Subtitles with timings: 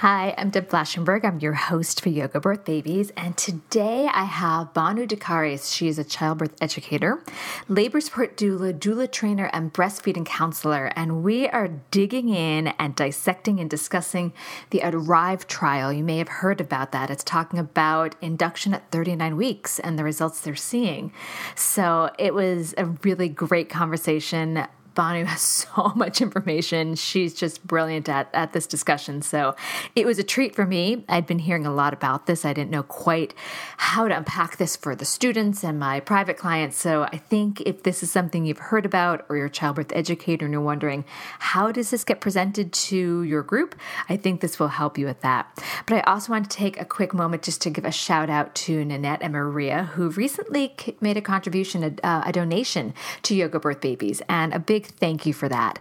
[0.00, 1.26] Hi, I'm Deb Flashenberg.
[1.26, 5.76] I'm your host for Yoga Birth Babies, and today I have Banu Dakaris.
[5.76, 7.22] She is a childbirth educator,
[7.68, 10.90] labor support doula, doula trainer, and breastfeeding counselor.
[10.96, 14.32] And we are digging in and dissecting and discussing
[14.70, 15.92] the Arrive trial.
[15.92, 17.10] You may have heard about that.
[17.10, 21.12] It's talking about induction at 39 weeks and the results they're seeing.
[21.54, 24.66] So it was a really great conversation.
[24.94, 26.94] Banu has so much information.
[26.94, 29.22] She's just brilliant at, at this discussion.
[29.22, 29.54] So
[29.94, 31.04] it was a treat for me.
[31.08, 32.44] I'd been hearing a lot about this.
[32.44, 33.34] I didn't know quite
[33.76, 36.76] how to unpack this for the students and my private clients.
[36.76, 40.44] So I think if this is something you've heard about or you're a childbirth educator
[40.44, 41.04] and you're wondering,
[41.38, 43.74] how does this get presented to your group?
[44.08, 45.46] I think this will help you with that.
[45.86, 48.54] But I also want to take a quick moment just to give a shout out
[48.54, 53.60] to Nanette and Maria, who recently made a contribution, a, uh, a donation to Yoga
[53.60, 55.78] Birth Babies, and a big thank you for that.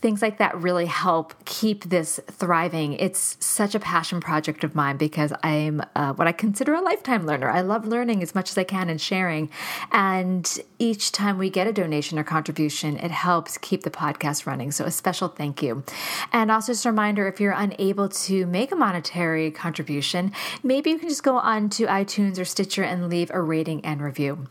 [0.00, 2.94] Things like that really help keep this thriving.
[2.94, 7.26] It's such a passion project of mine because I'm uh, what I consider a lifetime
[7.26, 7.50] learner.
[7.50, 9.50] I love learning as much as I can and sharing.
[9.92, 14.70] And each time we get a donation or contribution, it helps keep the podcast running.
[14.70, 15.82] So a special thank you.
[16.32, 20.32] And also just a reminder if you're unable to make a monetary contribution,
[20.62, 24.00] maybe you can just go on to iTunes or Stitcher and leave a rating and
[24.00, 24.46] review.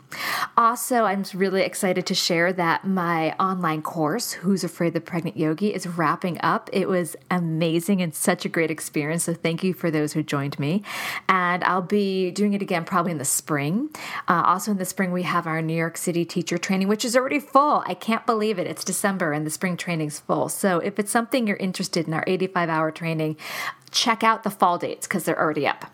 [0.56, 5.72] Also, I'm really excited to share that my online course, Who's Afraid the Pregnant Yogi,
[5.72, 6.68] is wrapping up.
[6.72, 9.24] It was amazing and such a great experience.
[9.24, 10.82] So thank you for those who joined me.
[11.28, 13.90] And I'll be doing it again probably in the spring.
[14.26, 17.16] Uh, also, in the spring, we have our New York City teacher training, which is
[17.16, 17.84] already full.
[17.86, 18.66] I can't believe it.
[18.66, 20.48] It's December and the spring training's full.
[20.48, 23.36] So if it's something you're interested in, our 85 hour training,
[23.92, 25.84] check out the fall dates because they're already up.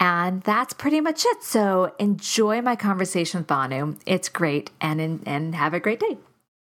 [0.00, 1.42] And that's pretty much it.
[1.42, 3.98] So enjoy my conversation with Banu.
[4.06, 6.16] It's great and, and have a great day.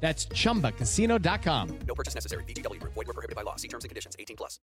[0.00, 1.78] That's ChumbaCasino.com.
[1.88, 2.44] No purchase necessary.
[2.44, 2.80] VGW.
[2.80, 3.56] Void were prohibited by law.
[3.56, 4.14] See terms and conditions.
[4.18, 4.60] 18 plus.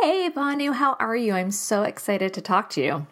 [0.00, 1.34] Hey, Banu, how are you?
[1.34, 3.06] I'm so excited to talk to you.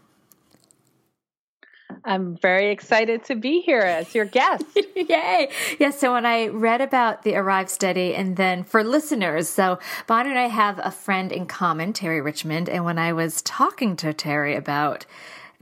[2.04, 4.64] I'm very excited to be here as your guest.
[4.96, 5.50] Yay!
[5.78, 10.30] Yeah, so when I read about the Arrive study, and then for listeners, so Banu
[10.30, 14.12] and I have a friend in common, Terry Richmond, and when I was talking to
[14.12, 15.06] Terry about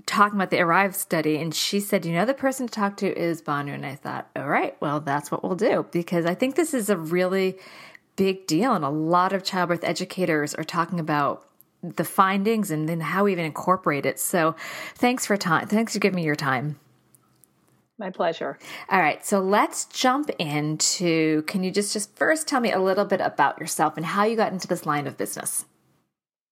[0.07, 3.19] talking about the Arrive study, and she said, you know, the person to talk to
[3.19, 3.73] is Banu.
[3.73, 6.91] And I thought, all right, well, that's what we'll do because I think this is
[6.91, 7.59] a really
[8.17, 8.75] big deal.
[8.75, 11.47] And a lot of childbirth educators are talking about
[11.83, 14.21] the findings and then how we even incorporate it.
[14.21, 14.55] So
[14.95, 15.67] thanks for time.
[15.67, 16.79] Thanks for giving me your time.
[17.99, 18.59] My pleasure.
[18.91, 23.05] All right, so let's jump into can you just just first tell me a little
[23.05, 25.67] bit about yourself and how you got into this line of business?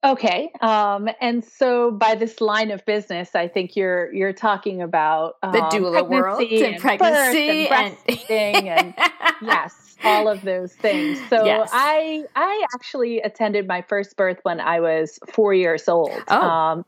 [0.05, 5.35] Okay, um, and so by this line of business, I think you're you're talking about
[5.43, 8.95] um, the doula world and, pregnancy and breastfeeding and, and
[9.43, 11.19] yes, all of those things.
[11.29, 11.71] So Yes.
[11.73, 16.23] I I actually attended my first birth when I was four years old.
[16.29, 16.41] Oh.
[16.41, 16.85] Um,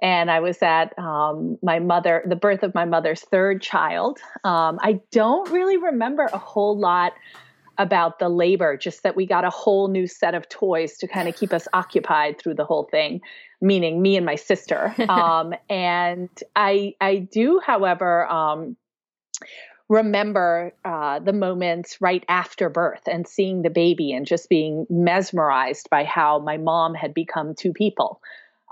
[0.00, 4.18] and I was at um, my mother, the birth of my mother's third child.
[4.42, 7.12] Um, I don't really remember a whole lot
[7.78, 11.28] about the labor, just that we got a whole new set of toys to kind
[11.28, 13.20] of keep us occupied through the whole thing,
[13.60, 14.94] meaning me and my sister.
[15.08, 18.76] Um, and I, I do, however, um,
[19.88, 25.88] remember uh, the moments right after birth and seeing the baby and just being mesmerized
[25.90, 28.20] by how my mom had become two people.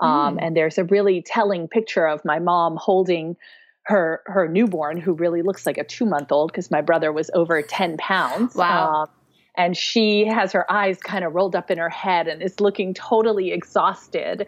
[0.01, 0.39] Um, Mm.
[0.41, 3.37] And there's a really telling picture of my mom holding
[3.83, 7.29] her her newborn, who really looks like a two month old because my brother was
[7.33, 8.55] over ten pounds.
[8.55, 9.03] Wow.
[9.03, 9.09] Um,
[9.55, 12.93] and she has her eyes kind of rolled up in her head and is looking
[12.93, 14.47] totally exhausted.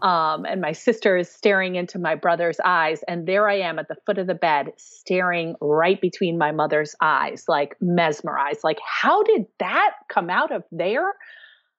[0.00, 3.02] Um, and my sister is staring into my brother's eyes.
[3.08, 6.94] And there I am at the foot of the bed, staring right between my mother's
[7.00, 8.62] eyes, like mesmerized.
[8.62, 11.14] Like, how did that come out of there?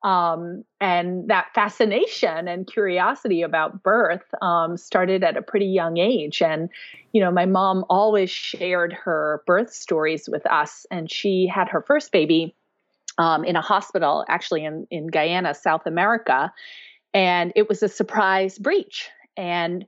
[0.06, 6.44] Um, and that fascination and curiosity about birth um, started at a pretty young age.
[6.44, 6.70] And,
[7.12, 10.86] you know, my mom always shared her birth stories with us.
[10.92, 12.54] And she had her first baby
[13.18, 16.54] um, in a hospital, actually in, in Guyana, South America.
[17.16, 19.86] And it was a surprise breech And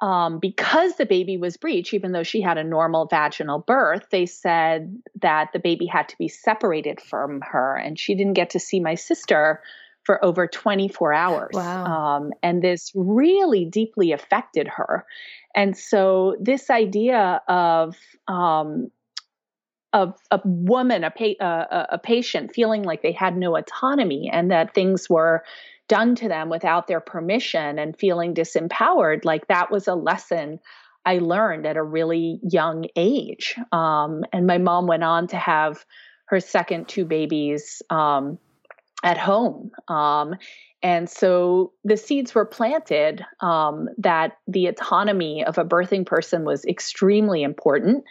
[0.00, 4.26] um, because the baby was breech, even though she had a normal vaginal birth, they
[4.26, 8.60] said that the baby had to be separated from her, and she didn't get to
[8.60, 9.62] see my sister
[10.04, 11.54] for over 24 hours.
[11.54, 11.84] Wow.
[11.84, 15.04] Um, and this really deeply affected her.
[15.54, 17.96] And so, this idea of
[18.28, 18.90] um,
[19.94, 24.50] of a woman, a, pa- uh, a patient, feeling like they had no autonomy and
[24.50, 25.42] that things were
[25.88, 30.60] done to them without their permission and feeling disempowered, like that was a lesson
[31.04, 33.54] I learned at a really young age.
[33.70, 35.84] Um, and my mom went on to have
[36.26, 38.38] her second two babies um,
[39.04, 39.70] at home.
[39.86, 40.34] Um,
[40.82, 46.64] and so the seeds were planted um, that the autonomy of a birthing person was
[46.64, 48.04] extremely important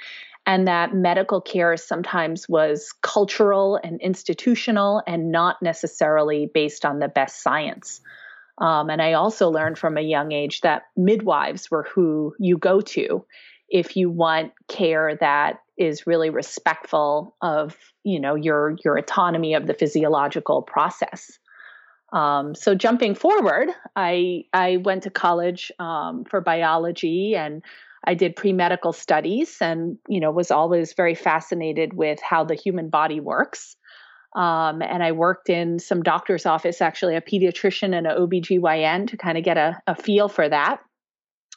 [0.45, 7.07] and that medical care sometimes was cultural and institutional and not necessarily based on the
[7.07, 8.01] best science.
[8.59, 12.79] Um, and I also learned from a young age that midwives were who you go
[12.81, 13.25] to
[13.67, 19.67] if you want care that is really respectful of you know your your autonomy of
[19.67, 21.37] the physiological process.
[22.13, 27.61] Um, so jumping forward, I I went to college um, for biology and
[28.05, 32.55] I did pre medical studies and, you know, was always very fascinated with how the
[32.55, 33.75] human body works.
[34.35, 39.17] Um, and I worked in some doctor's office, actually, a pediatrician and an OBGYN to
[39.17, 40.81] kind of get a, a feel for that.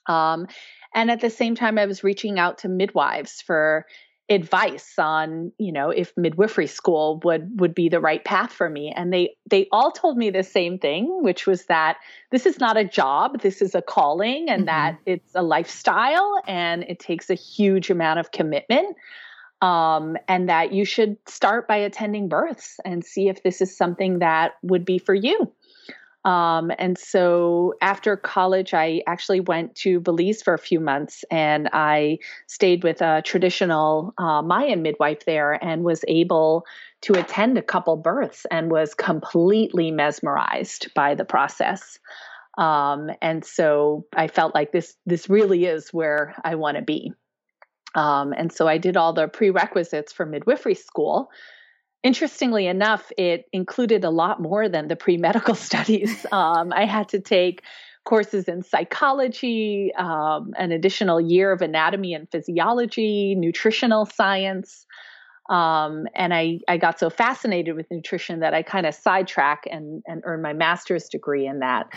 [0.06, 0.47] Um,
[0.95, 3.85] and at the same time, I was reaching out to midwives for
[4.31, 8.93] advice on you know if midwifery school would would be the right path for me
[8.95, 11.97] and they they all told me the same thing which was that
[12.31, 14.67] this is not a job this is a calling and mm-hmm.
[14.67, 18.95] that it's a lifestyle and it takes a huge amount of commitment
[19.63, 24.19] um, and that you should start by attending births and see if this is something
[24.19, 25.51] that would be for you
[26.25, 31.69] um, and so after college, I actually went to Belize for a few months and
[31.73, 32.19] I
[32.49, 36.67] stayed with a traditional uh, Mayan midwife there and was able
[37.03, 41.99] to attend a couple births and was completely mesmerized by the process.
[42.59, 47.12] Um, and so I felt like this this really is where I want to be.
[47.94, 51.31] Um, and so I did all the prerequisites for midwifery school
[52.03, 56.27] interestingly enough, it included a lot more than the pre medical studies.
[56.33, 57.62] Um, I had to take
[58.05, 64.87] courses in psychology, um, an additional year of anatomy and physiology, nutritional science.
[65.50, 70.03] Um, and I, I got so fascinated with nutrition that I kind of sidetrack and,
[70.06, 71.91] and earned my master's degree in that.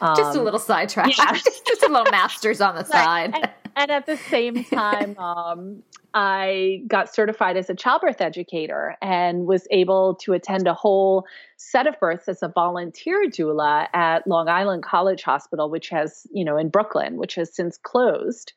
[0.00, 1.16] just a um, little sidetrack.
[1.16, 1.32] Yeah.
[1.66, 3.34] just a little master's on the side.
[3.34, 5.82] And, and, at the same time, um,
[6.14, 11.86] I got certified as a childbirth educator and was able to attend a whole set
[11.86, 16.56] of births as a volunteer doula at Long Island College Hospital, which has, you know,
[16.56, 18.52] in Brooklyn, which has since closed.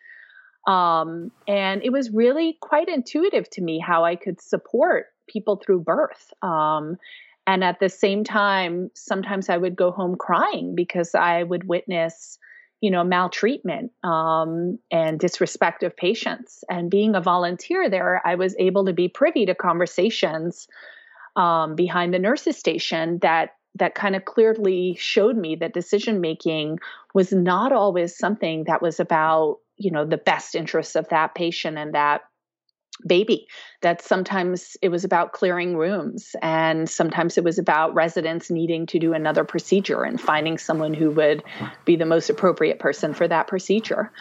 [0.68, 5.82] Um, and it was really quite intuitive to me how I could support people through
[5.82, 6.34] birth.
[6.42, 6.98] Um,
[7.48, 12.38] and at the same time, sometimes I would go home crying because I would witness
[12.82, 16.64] you know, maltreatment um, and disrespect of patients.
[16.70, 20.68] And being a volunteer there, I was able to be privy to conversations
[21.36, 26.80] um, behind the nurses station that that kind of clearly showed me that decision making
[27.14, 31.78] was not always something that was about you know the best interests of that patient
[31.78, 32.22] and that
[33.06, 33.48] baby
[33.82, 39.00] that sometimes it was about clearing rooms and sometimes it was about residents needing to
[39.00, 41.44] do another procedure and finding someone who would
[41.86, 44.12] be the most appropriate person for that procedure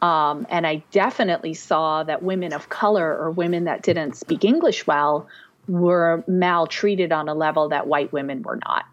[0.00, 4.86] um, and i definitely saw that women of color or women that didn't speak english
[4.86, 5.28] well
[5.68, 8.84] were maltreated on a level that white women were not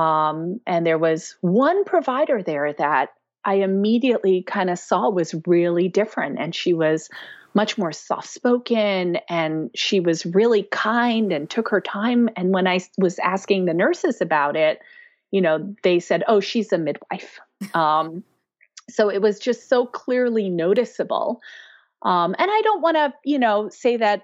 [0.00, 3.10] um, and there was one provider there that
[3.46, 6.38] I immediately kind of saw was really different.
[6.40, 7.08] And she was
[7.56, 12.28] much more soft spoken and she was really kind and took her time.
[12.36, 14.80] And when I was asking the nurses about it,
[15.32, 17.40] you know, they said, oh, she's a midwife.
[17.74, 18.22] Um,
[18.88, 21.40] So it was just so clearly noticeable.
[22.02, 24.22] Um, and I don't want to, you know, say that,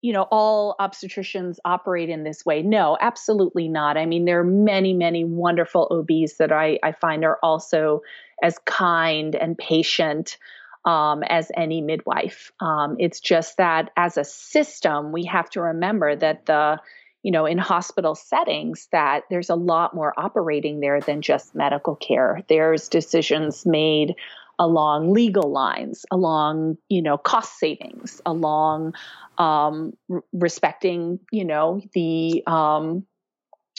[0.00, 2.62] you know, all obstetricians operate in this way.
[2.62, 3.96] No, absolutely not.
[3.96, 8.00] I mean, there are many, many wonderful OBs that I, I find are also
[8.42, 10.38] as kind and patient
[10.84, 12.52] um, as any midwife.
[12.60, 16.80] Um, it's just that as a system, we have to remember that the
[17.22, 21.94] you know, in hospital settings, that there's a lot more operating there than just medical
[21.94, 22.42] care.
[22.48, 24.16] There's decisions made
[24.58, 28.94] along legal lines, along, you know, cost savings, along
[29.38, 29.96] um,
[30.32, 33.06] respecting, you know, the um,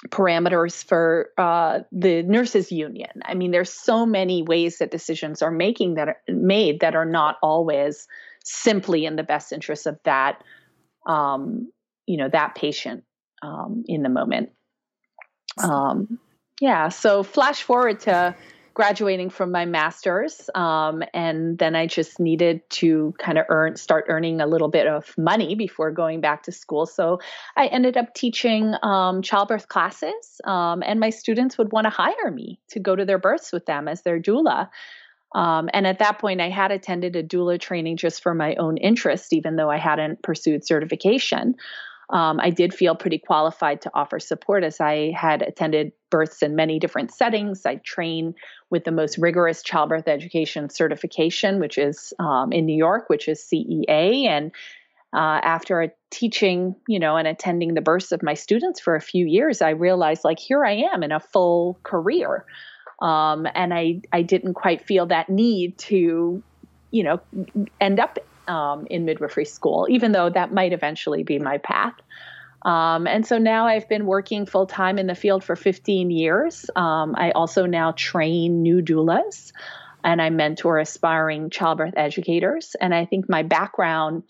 [0.09, 3.21] parameters for uh, the nurses union.
[3.23, 7.05] I mean, there's so many ways that decisions are making that are made that are
[7.05, 8.07] not always
[8.43, 10.43] simply in the best interest of that,
[11.07, 11.71] um,
[12.05, 13.03] you know, that patient
[13.41, 14.49] um, in the moment.
[15.57, 16.19] Um,
[16.59, 16.89] yeah.
[16.89, 18.35] So flash forward to
[18.73, 24.05] graduating from my master's, um, and then I just needed to kind of earn, start
[24.07, 26.85] earning a little bit of money before going back to school.
[26.85, 27.19] So
[27.55, 32.31] I ended up teaching um, childbirth classes, um, and my students would want to hire
[32.31, 34.69] me to go to their births with them as their doula.
[35.35, 38.77] Um, and at that point, I had attended a doula training just for my own
[38.77, 41.55] interest, even though I hadn't pursued certification
[42.09, 46.55] um, I did feel pretty qualified to offer support as I had attended births in
[46.55, 47.65] many different settings.
[47.65, 48.35] I trained
[48.69, 53.41] with the most rigorous childbirth education certification, which is um, in New York, which is
[53.41, 54.27] CEA.
[54.27, 54.51] And
[55.13, 59.25] uh, after teaching, you know, and attending the births of my students for a few
[59.25, 62.45] years, I realized like here I am in a full career.
[63.01, 66.43] Um, and I, I didn't quite feel that need to,
[66.91, 67.19] you know,
[67.81, 71.93] end up um, in midwifery school, even though that might eventually be my path.
[72.63, 76.65] Um, and so now I've been working full time in the field for 15 years.
[76.75, 79.51] Um, I also now train new doulas
[80.03, 82.75] and I mentor aspiring childbirth educators.
[82.79, 84.23] And I think my background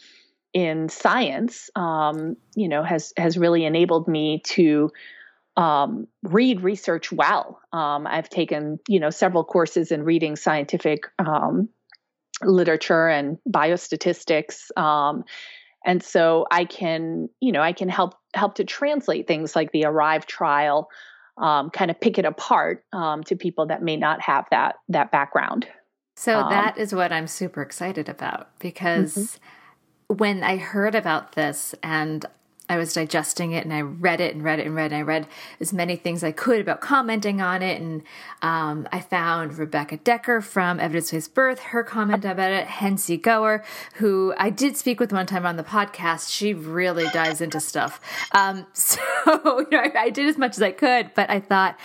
[0.54, 4.92] in science, um, you know, has has really enabled me to
[5.58, 7.60] um, read research well.
[7.72, 11.70] Um, I've taken, you know, several courses in reading scientific um,
[12.42, 14.76] literature and biostatistics.
[14.78, 15.24] Um,
[15.86, 19.86] and so I can, you know, I can help help to translate things like the
[19.86, 20.90] Arrive trial,
[21.38, 25.12] um, kind of pick it apart um, to people that may not have that that
[25.12, 25.68] background.
[26.16, 30.16] So um, that is what I'm super excited about because mm-hmm.
[30.16, 32.26] when I heard about this and
[32.74, 35.02] I was digesting it and I read it and read it and read and I
[35.04, 35.28] read
[35.60, 37.80] as many things I could about commenting on it.
[37.80, 38.02] And
[38.42, 43.64] um, I found Rebecca Dekker from Evidence Based Birth, her comment about it, Henci Goer,
[43.96, 46.32] who I did speak with one time on the podcast.
[46.32, 48.02] She really dives into stuff.
[48.32, 51.80] Um, so you know, I, I, did as much as I could, but I thought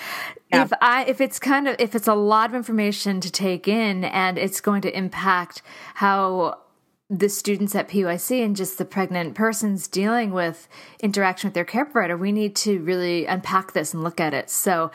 [0.50, 0.62] yeah.
[0.62, 4.04] if I if it's kind of if it's a lot of information to take in
[4.04, 5.60] and it's going to impact
[5.96, 6.60] how
[7.10, 10.68] the students at PYC and just the pregnant persons dealing with
[11.00, 14.50] interaction with their care provider, we need to really unpack this and look at it.
[14.50, 14.90] So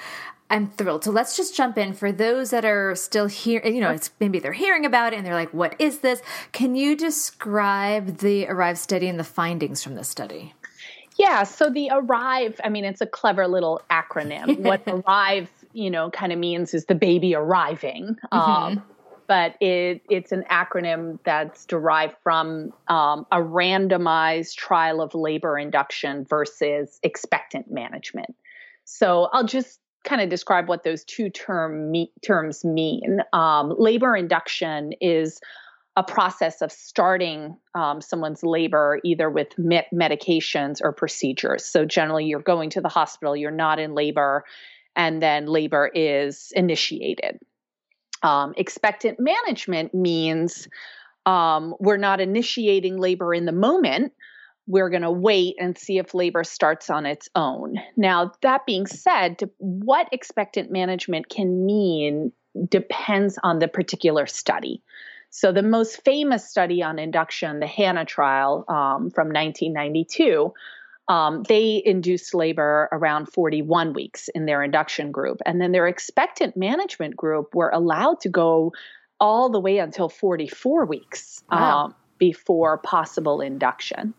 [0.50, 1.04] I'm thrilled.
[1.04, 3.66] So let's just jump in for those that are still here.
[3.66, 6.76] You know, it's maybe they're hearing about it and they're like, "What is this?" Can
[6.76, 10.54] you describe the Arrive study and the findings from the study?
[11.18, 11.44] Yeah.
[11.44, 14.60] So the Arrive, I mean, it's a clever little acronym.
[14.60, 18.18] what Arrive, you know, kind of means is the baby arriving.
[18.32, 18.80] Mm-hmm.
[19.28, 26.26] But it, it's an acronym that's derived from um, a randomized trial of labor induction
[26.26, 28.36] versus expectant management.
[28.86, 33.20] So I'll just kind of describe what those two term me- terms mean.
[33.32, 35.40] Um, labor induction is
[35.96, 41.66] a process of starting um, someone's labor either with me- medications or procedures.
[41.66, 44.44] So generally, you're going to the hospital, you're not in labor,
[44.96, 47.40] and then labor is initiated.
[48.24, 50.68] Um, expectant management means
[51.26, 54.14] um, we're not initiating labor in the moment.
[54.66, 57.76] We're going to wait and see if labor starts on its own.
[57.98, 62.32] Now, that being said, what expectant management can mean
[62.70, 64.82] depends on the particular study.
[65.32, 70.54] So, the most famous study on induction, the Hannah trial um, from 1992,
[71.08, 75.42] um, they induced labor around 41 weeks in their induction group.
[75.46, 78.74] And then their expectant management group were allowed to go
[79.20, 81.86] all the way until 44 weeks wow.
[81.86, 84.14] um, before possible induction.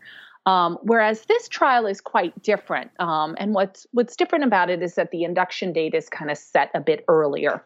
[0.45, 2.91] Um, whereas this trial is quite different.
[2.99, 6.37] Um, and what's, what's different about it is that the induction date is kind of
[6.37, 7.63] set a bit earlier.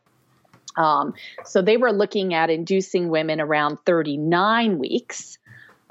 [0.77, 5.37] Um, so they were looking at inducing women around 39 weeks.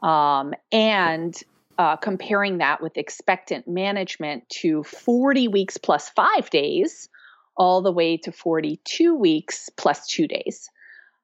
[0.02, 1.36] Um, and
[1.78, 7.08] uh, comparing that with expectant management to 40 weeks plus five days,
[7.56, 10.68] all the way to 42 weeks plus two days.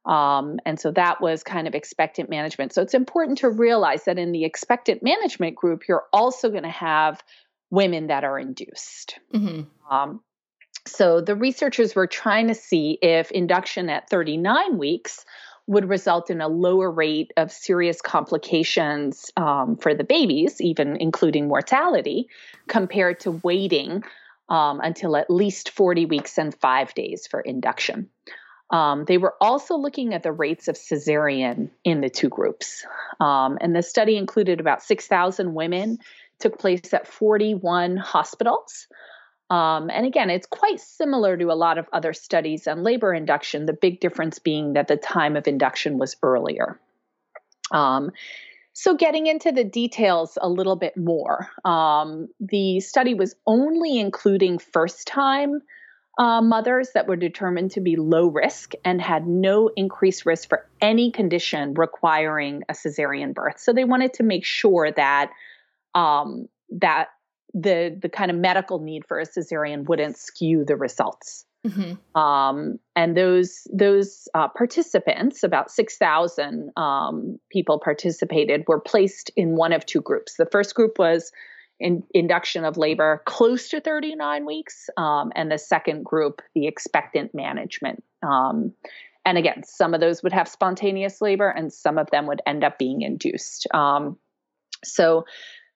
[0.07, 2.73] Um, and so that was kind of expectant management.
[2.73, 6.69] So it's important to realize that in the expectant management group, you're also going to
[6.69, 7.23] have
[7.71, 9.19] women that are induced.
[9.33, 9.63] Mm-hmm.
[9.93, 10.21] Um,
[10.87, 15.25] so the researchers were trying to see if induction at 39 weeks
[15.67, 21.49] would result in a lower rate of serious complications um, for the babies, even including
[21.49, 22.29] mortality,
[22.69, 24.03] compared to waiting
[24.49, 28.11] um, until at least 40 weeks and five days for induction.
[28.71, 32.85] Um, they were also looking at the rates of cesarean in the two groups.
[33.21, 35.99] Um, and the study included about 6,000 women,
[36.41, 38.87] took place at 41 hospitals.
[39.55, 43.67] Um, and again, it's quite similar to a lot of other studies on labor induction,
[43.67, 46.81] the big difference being that the time of induction was earlier.
[47.71, 48.11] Um,
[48.73, 54.59] so, getting into the details a little bit more, um, the study was only including
[54.59, 55.61] first time
[56.19, 60.69] uh, mothers that were determined to be low risk and had no increased risk for
[60.81, 63.61] any condition requiring a cesarean birth.
[63.61, 65.31] So, they wanted to make sure that
[65.95, 66.49] um,
[66.81, 67.11] that
[67.55, 71.47] the the kind of medical need for a cesarean wouldn't skew the results.
[71.67, 72.21] Mm-hmm.
[72.21, 79.57] Um, and those those uh, participants, about six thousand um, people participated, were placed in
[79.57, 80.35] one of two groups.
[80.37, 81.33] The first group was
[81.81, 87.35] in induction of labor close to 39 weeks, um, and the second group, the expectant
[87.35, 88.05] management.
[88.23, 88.73] Um,
[89.25, 92.63] and again, some of those would have spontaneous labor, and some of them would end
[92.63, 93.67] up being induced.
[93.73, 94.19] Um,
[94.85, 95.25] so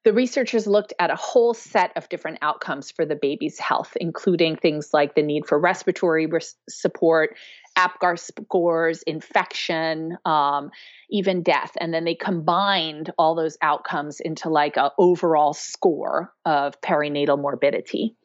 [0.05, 4.57] the researchers looked at a whole set of different outcomes for the baby's health, including
[4.57, 7.37] things like the need for respiratory res- support,
[7.77, 10.71] APGAR scores, infection, um,
[11.11, 11.73] even death.
[11.81, 18.17] And then they combined all those outcomes into like an overall score of perinatal morbidity.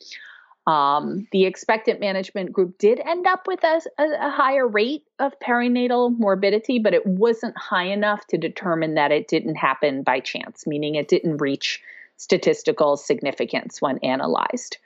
[0.65, 6.17] Um, the expectant management group did end up with a, a, higher rate of perinatal
[6.17, 10.95] morbidity, but it wasn't high enough to determine that it didn't happen by chance, meaning
[10.95, 11.81] it didn't reach
[12.15, 14.77] statistical significance when analyzed.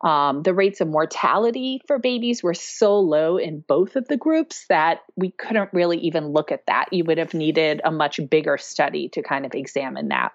[0.00, 4.64] Um, the rates of mortality for babies were so low in both of the groups
[4.68, 6.92] that we couldn't really even look at that.
[6.92, 10.32] You would have needed a much bigger study to kind of examine that.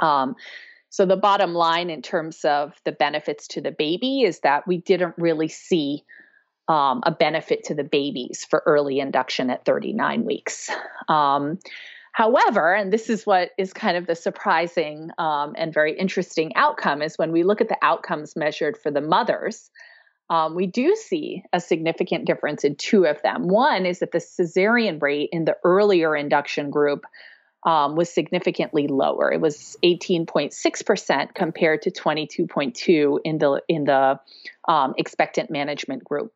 [0.00, 0.34] Um,
[0.94, 4.76] so the bottom line in terms of the benefits to the baby is that we
[4.76, 6.04] didn't really see
[6.68, 10.70] um, a benefit to the babies for early induction at 39 weeks.
[11.08, 11.58] Um,
[12.12, 17.02] however, and this is what is kind of the surprising um, and very interesting outcome
[17.02, 19.72] is when we look at the outcomes measured for the mothers.
[20.30, 23.48] Um, we do see a significant difference in two of them.
[23.48, 27.04] One is that the cesarean rate in the earlier induction group
[27.64, 29.32] um, was significantly lower.
[29.32, 34.20] It was 18.6% compared to 22.2 in the in the
[34.68, 36.32] um, expectant management group.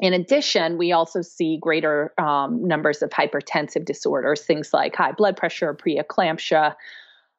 [0.00, 5.36] In addition, we also see greater um, numbers of hypertensive disorders, things like high blood
[5.36, 6.74] pressure, preeclampsia,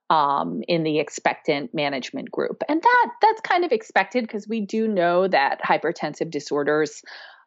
[0.10, 4.88] um, in the expectant management group, and that that's kind of expected because we do
[4.88, 7.04] know that hypertensive disorders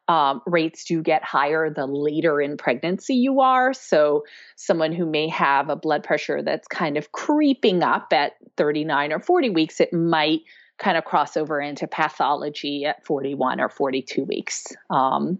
[0.07, 3.73] um, rates do get higher the later in pregnancy you are.
[3.73, 9.13] So, someone who may have a blood pressure that's kind of creeping up at 39
[9.13, 10.41] or 40 weeks, it might
[10.77, 14.67] kind of cross over into pathology at 41 or 42 weeks.
[14.89, 15.39] Um,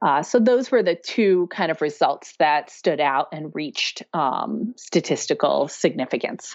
[0.00, 4.74] uh, so, those were the two kind of results that stood out and reached um,
[4.76, 6.54] statistical significance.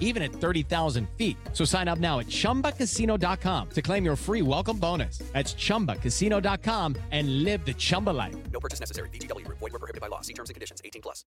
[0.00, 1.36] even at 30,000 feet.
[1.52, 5.18] So sign up now at ChumbaCasino.com to claim your free welcome bonus.
[5.32, 8.34] That's ChumbaCasino.com and live the Chumba life.
[8.52, 9.08] No purchase necessary.
[9.10, 9.46] VGW.
[9.46, 10.20] Void were prohibited by law.
[10.22, 10.82] See terms and conditions.
[10.84, 11.24] 18 plus.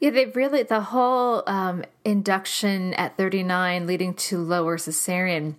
[0.00, 5.56] Yeah, they really, the whole um, induction at 39 leading to lower cesarean,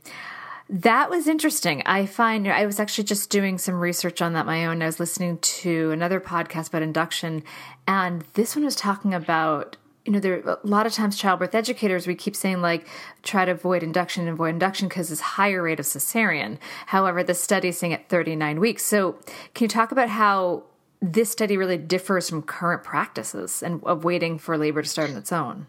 [0.70, 1.84] that was interesting.
[1.86, 4.82] I find I was actually just doing some research on that my own.
[4.82, 7.44] I was listening to another podcast about induction,
[7.88, 12.06] and this one was talking about you know, there a lot of times childbirth educators
[12.06, 12.88] we keep saying like
[13.24, 16.60] try to avoid induction and avoid induction because it's higher rate of cesarean.
[16.86, 18.86] However, the study is saying at 39 weeks.
[18.86, 19.14] So,
[19.56, 20.64] can you talk about how
[21.02, 25.18] this study really differs from current practices and of waiting for labor to start on
[25.18, 25.66] its own?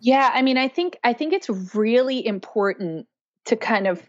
[0.00, 3.06] Yeah, I mean, I think I think it's really important
[3.44, 4.02] to kind of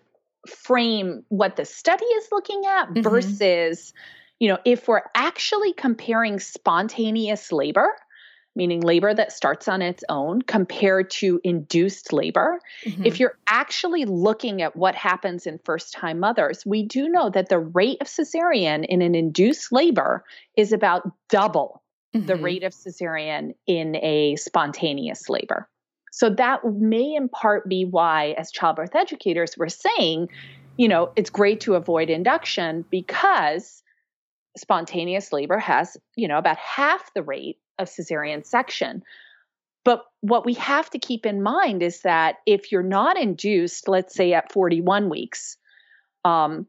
[0.47, 3.01] frame what the study is looking at mm-hmm.
[3.01, 3.93] versus,
[4.39, 7.95] you know, if we're actually comparing spontaneous labor
[8.55, 12.59] meaning labor that starts on its own, compared to induced labor.
[12.85, 13.05] Mm-hmm.
[13.05, 17.49] If you're actually looking at what happens in first time mothers, we do know that
[17.49, 20.23] the rate of cesarean in an induced labor
[20.55, 21.83] is about double
[22.15, 22.25] mm-hmm.
[22.25, 25.67] the rate of cesarean in a spontaneous labor.
[26.11, 30.29] So that may in part be why, as childbirth educators, we're saying,
[30.77, 33.81] you know, it's great to avoid induction because
[34.55, 39.03] spontaneous labor has, you know, about half the rate of cesarean section.
[39.83, 44.15] But what we have to keep in mind is that if you're not induced, let's
[44.15, 45.57] say at 41 weeks,
[46.23, 46.67] um,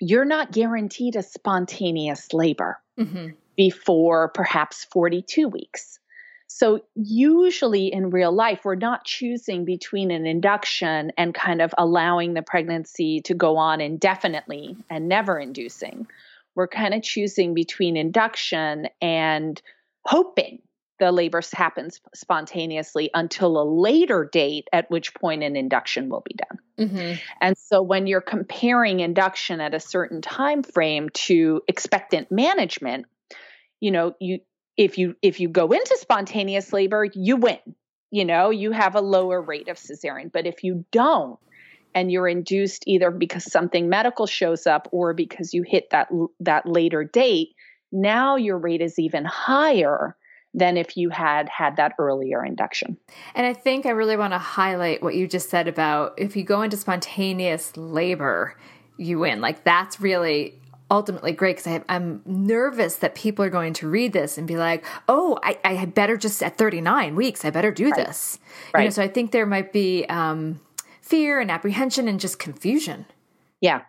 [0.00, 3.28] you're not guaranteed a spontaneous labor mm-hmm.
[3.56, 5.98] before perhaps 42 weeks.
[6.46, 12.34] So, usually in real life, we're not choosing between an induction and kind of allowing
[12.34, 16.06] the pregnancy to go on indefinitely and never inducing.
[16.54, 19.60] We're kind of choosing between induction and
[20.06, 20.60] hoping
[21.00, 26.34] the labor happens spontaneously until a later date at which point an induction will be
[26.34, 26.88] done.
[26.88, 27.20] Mm-hmm.
[27.40, 33.06] and so when you're comparing induction at a certain time frame to expectant management
[33.78, 34.40] you know you
[34.76, 37.58] if you if you go into spontaneous labor you win.
[38.10, 40.30] You know you have a lower rate of cesarean.
[40.32, 41.38] But if you don't
[41.94, 46.08] and you're induced either because something medical shows up or because you hit that
[46.40, 47.50] that later date
[47.94, 50.16] now your rate is even higher
[50.52, 52.96] than if you had had that earlier induction.
[53.34, 56.44] And I think I really want to highlight what you just said about if you
[56.44, 58.56] go into spontaneous labor,
[58.96, 59.40] you win.
[59.40, 64.38] Like that's really ultimately great because I'm nervous that people are going to read this
[64.38, 68.06] and be like, oh, I, I better just at 39 weeks, I better do right.
[68.06, 68.38] this.
[68.72, 68.82] Right.
[68.82, 70.60] You know, so I think there might be um,
[71.00, 73.06] fear and apprehension and just confusion.
[73.60, 73.82] Yeah,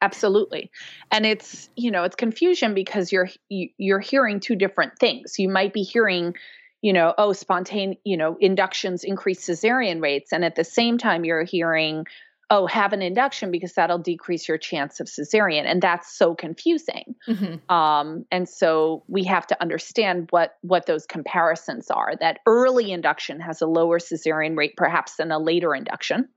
[0.00, 0.70] absolutely.
[1.10, 5.38] And it's you know it's confusion because you're you're hearing two different things.
[5.38, 6.34] You might be hearing
[6.82, 10.32] you know oh spontaneous you know inductions increase cesarean rates.
[10.32, 12.06] And at the same time you're hearing
[12.52, 15.64] oh have an induction because that'll decrease your chance of cesarean.
[15.66, 17.14] And that's so confusing.
[17.28, 17.72] Mm-hmm.
[17.74, 22.14] um, and so we have to understand what what those comparisons are.
[22.18, 26.28] That early induction has a lower cesarean rate perhaps than a later induction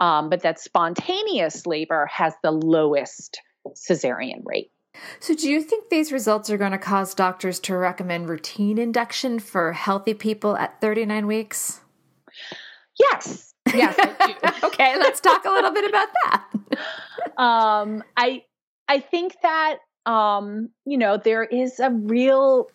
[0.00, 3.40] um, but that spontaneous labor has the lowest
[3.74, 4.70] cesarean rate.
[5.20, 9.38] So, do you think these results are going to cause doctors to recommend routine induction
[9.38, 11.80] for healthy people at 39 weeks?
[12.98, 13.44] Yes.
[13.74, 13.98] Yes,
[14.64, 16.46] okay, let's talk a little bit about that.
[17.36, 18.42] um, I
[18.88, 22.70] I think that um, you know there is a real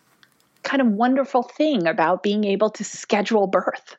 [0.62, 3.96] kind of wonderful thing about being able to schedule birth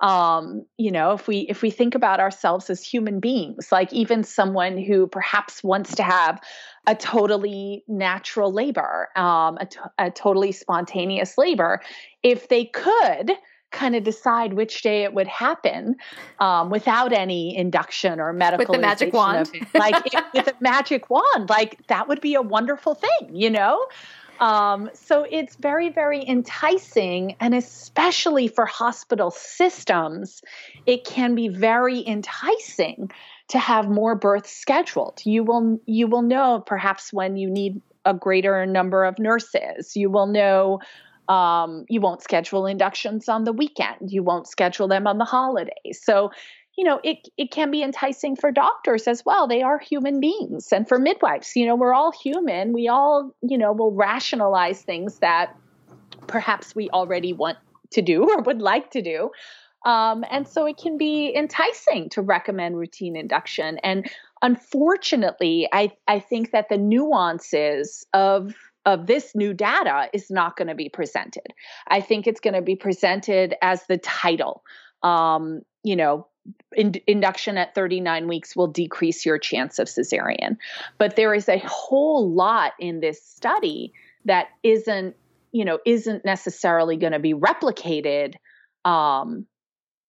[0.00, 4.22] um, you know if we if we think about ourselves as human beings like even
[4.22, 6.40] someone who perhaps wants to have
[6.86, 11.80] a totally natural labor um, a, t- a totally spontaneous labor
[12.22, 13.32] if they could
[13.70, 15.96] kind of decide which day it would happen
[16.38, 19.50] um, without any induction or medical with the magic wand.
[19.74, 23.84] like with a magic wand like that would be a wonderful thing you know
[24.40, 27.36] um, so it's very, very enticing.
[27.40, 30.42] And especially for hospital systems,
[30.86, 33.10] it can be very enticing
[33.48, 35.20] to have more births scheduled.
[35.24, 39.96] You will, you will know perhaps when you need a greater number of nurses.
[39.96, 40.80] You will know
[41.28, 44.10] um, you won't schedule inductions on the weekend.
[44.10, 46.00] You won't schedule them on the holidays.
[46.02, 46.30] So
[46.78, 49.48] you know, it, it can be enticing for doctors as well.
[49.48, 50.68] They are human beings.
[50.70, 52.72] And for midwives, you know, we're all human.
[52.72, 55.56] We all, you know, will rationalize things that
[56.28, 57.58] perhaps we already want
[57.94, 59.30] to do or would like to do.
[59.84, 63.78] Um, and so it can be enticing to recommend routine induction.
[63.78, 64.08] And
[64.40, 68.54] unfortunately, I, I think that the nuances of
[68.86, 71.48] of this new data is not going to be presented.
[71.88, 74.62] I think it's going to be presented as the title.
[75.02, 76.26] Um, you know,
[76.72, 80.56] in, induction at 39 weeks will decrease your chance of cesarean.
[80.98, 83.92] But there is a whole lot in this study
[84.24, 85.16] that isn't,
[85.52, 88.34] you know, isn't necessarily going to be replicated
[88.84, 89.46] um,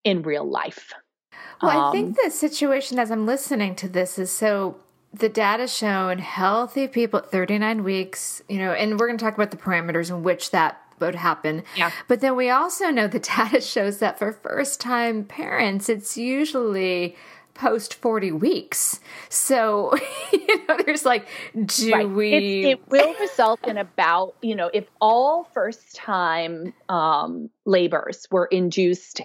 [0.04, 0.94] in real life.
[1.62, 4.78] Well, um, I think um, the situation as I'm listening to this is so
[5.14, 9.34] the data shown healthy people at 39 weeks, you know, and we're going to talk
[9.34, 11.64] about the parameters in which that would happen.
[11.76, 11.92] Yeah.
[12.08, 17.16] But then we also know the data shows that for first time parents, it's usually
[17.54, 19.00] post 40 weeks.
[19.28, 19.94] So,
[20.32, 21.28] you know, there's like,
[21.66, 22.10] do Right.
[22.10, 22.34] we.
[22.34, 28.46] It, it will result in about, you know, if all first time um, labors were
[28.46, 29.22] induced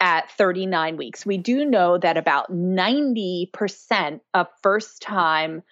[0.00, 5.62] at 39 weeks, we do know that about 90% of first time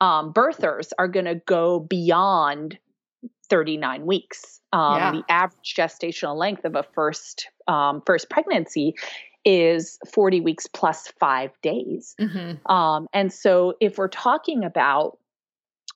[0.00, 2.78] um, birthers are going to go beyond
[3.50, 4.60] 39 weeks.
[4.72, 5.12] Um, Yeah.
[5.12, 8.94] The average gestational length of a first um, first pregnancy
[9.44, 12.14] is 40 weeks plus five days.
[12.20, 12.58] Mhm.
[12.70, 15.18] Um, and so if we're talking about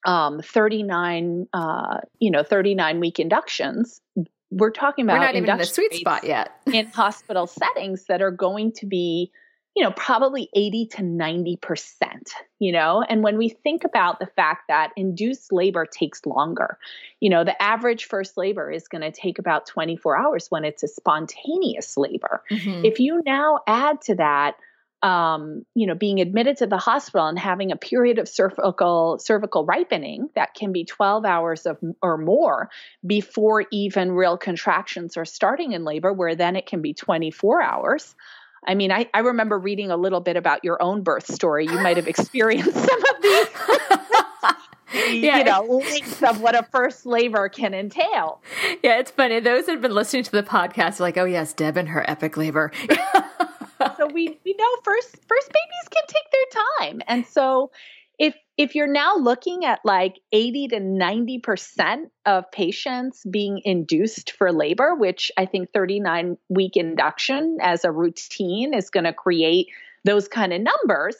[0.07, 4.01] um, 39, uh, you know, 39 week inductions,
[4.51, 6.53] we're talking about We're not even in the sweet spot yet.
[6.73, 9.31] in hospital settings that are going to be,
[9.75, 13.03] you know, probably 80 to 90%, you know?
[13.09, 16.79] And when we think about the fact that induced labor takes longer,
[17.21, 20.85] you know, the average first labor is going to take about 24 hours when it's
[20.85, 22.43] a spontaneous labor.
[22.51, 22.85] Mhm.
[22.85, 24.57] If you now add to that,
[25.03, 29.67] um, you know, being admitted to the hospital and having a period of cervical cervical
[29.67, 32.71] ripening that can be 12 hours of or more
[33.07, 38.15] before even real contractions are starting in labor, where then it can be 24 hours.
[38.66, 41.66] I mean, I, I remember reading a little bit about your own birth story.
[41.66, 43.48] You might have experienced some of these,
[45.12, 45.38] Yeah.
[45.38, 48.40] you know, links of what a first labor can entail.
[48.83, 49.40] Yeah, it's funny.
[49.40, 52.09] Those that have been listening to the podcast are like, oh, yes, Deb and her
[52.09, 52.70] epic labor.
[53.96, 57.70] so we we know first first babies can take their time and so
[58.18, 64.53] if if you're now looking at like 80 to 90% of patients being induced for
[64.53, 69.68] labor which i think 39 week induction as a routine is going to create
[70.05, 71.16] those kind of numbers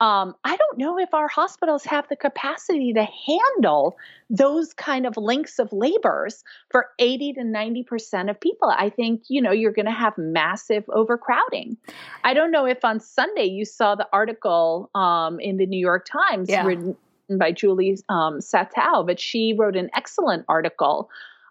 [0.00, 3.96] um, I don't know if our hospitals have the capacity to handle
[4.28, 8.68] those kind of links of labors for 80 to 90% of people.
[8.68, 11.78] I think, you know, you're going to have massive overcrowding.
[12.24, 16.06] I don't know if on Sunday you saw the article um, in the New York
[16.10, 16.66] Times Yeah.
[16.66, 16.96] written
[17.38, 21.08] by Julie um, Satow, but she wrote an excellent article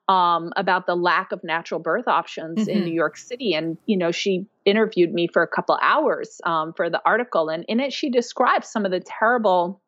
[0.08, 2.84] um, about the lack of natural birth options in Mhm.
[2.86, 3.54] New York City.
[3.56, 7.50] And, you know, she interviewed me for a couple hours um, for the article.
[7.50, 9.82] And in it, she describes some of the terrible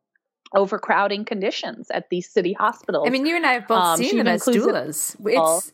[0.55, 3.05] overcrowding conditions at these city hospitals.
[3.05, 5.15] I mean, you and I have both Um, seen them as doulas.
[5.25, 5.73] It's,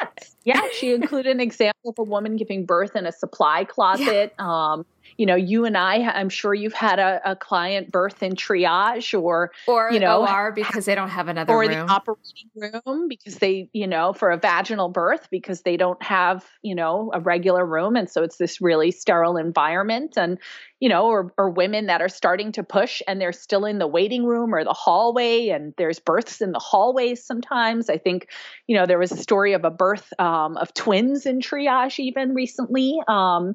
[0.00, 0.36] Yes.
[0.44, 0.62] Yeah.
[0.72, 4.32] She included an example of a woman giving birth in a supply closet.
[4.40, 4.86] Um,
[5.16, 9.20] you know, you and I, I'm sure you've had a, a client birth in triage
[9.20, 11.70] or, or you know, OR because they don't have another or room.
[11.70, 12.50] the operating
[12.86, 17.10] room because they, you know, for a vaginal birth because they don't have, you know,
[17.14, 17.96] a regular room.
[17.96, 20.14] And so it's this really sterile environment.
[20.16, 20.38] And,
[20.80, 23.86] you know, or, or women that are starting to push and they're still in the
[23.86, 27.88] waiting room or the hallway and there's births in the hallways sometimes.
[27.88, 28.28] I think,
[28.66, 32.34] you know, there was a story of a birth um, of twins in triage even
[32.34, 32.98] recently.
[33.06, 33.54] Um,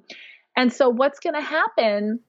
[0.59, 2.19] and so what's going to happen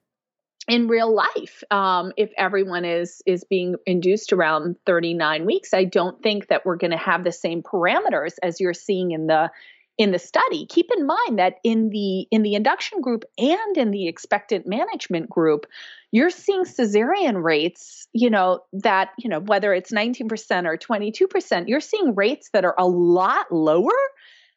[0.67, 6.21] in real life um, if everyone is is being induced around 39 weeks i don't
[6.23, 9.49] think that we're going to have the same parameters as you're seeing in the
[9.97, 10.65] in the study.
[10.65, 15.29] Keep in mind that in the in the induction group and in the expectant management
[15.29, 15.65] group
[16.11, 21.79] you're seeing cesarean rates you know that you know whether it's 19% or 22% you're
[21.79, 23.91] seeing rates that are a lot lower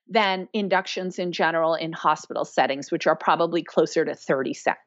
[0.08, 4.78] than inductions in general in hospital settings which are probably closer to 30 percent.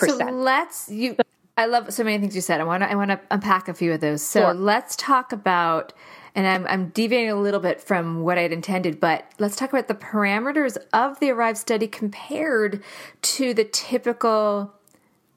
[0.00, 1.16] so let's you.
[1.56, 2.60] I love so many things you said.
[2.60, 4.22] I want to I want to unpack a few of those.
[4.22, 4.54] So Sure.
[4.54, 5.92] let's talk about.
[6.34, 9.88] And I'm, I'm deviating a little bit from what I'd intended, but let's talk about
[9.88, 12.82] the parameters of the Arrive study compared
[13.20, 14.72] to the typical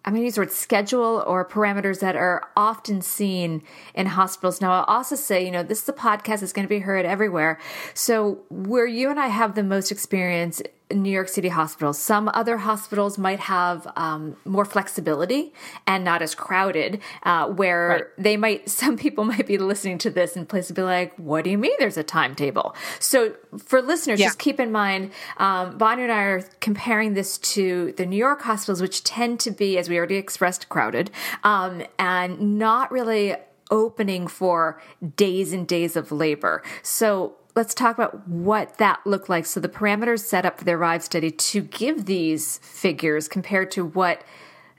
[0.05, 3.63] I'm going to use the word schedule or parameters that are often seen
[3.95, 4.61] in hospitals.
[4.61, 7.05] Now, I'll also say, you know, this is a podcast that's going to be heard
[7.05, 7.59] everywhere.
[7.95, 12.57] So, where you and I have the most experience New York City hospitals, some other
[12.57, 15.51] hospitals might have um, more flexibility
[15.87, 18.03] and not as crowded, uh, where Right.
[18.17, 21.43] they might, some people might be listening to this and place to be like, what
[21.43, 22.75] do you mean there's a timetable?
[22.99, 24.27] So, for listeners, Yeah.
[24.27, 28.43] just keep in mind, um, Banu and I are comparing this to the New York
[28.43, 31.09] hospitals, which tend to be, as we already expressed, crowded
[31.43, 33.35] um, and not really
[33.71, 34.79] opening for
[35.15, 36.61] days and days of labor.
[36.83, 39.45] So let's talk about what that looked like.
[39.45, 43.85] So the parameters set up for the Arrive study to give these figures compared to
[43.85, 44.23] what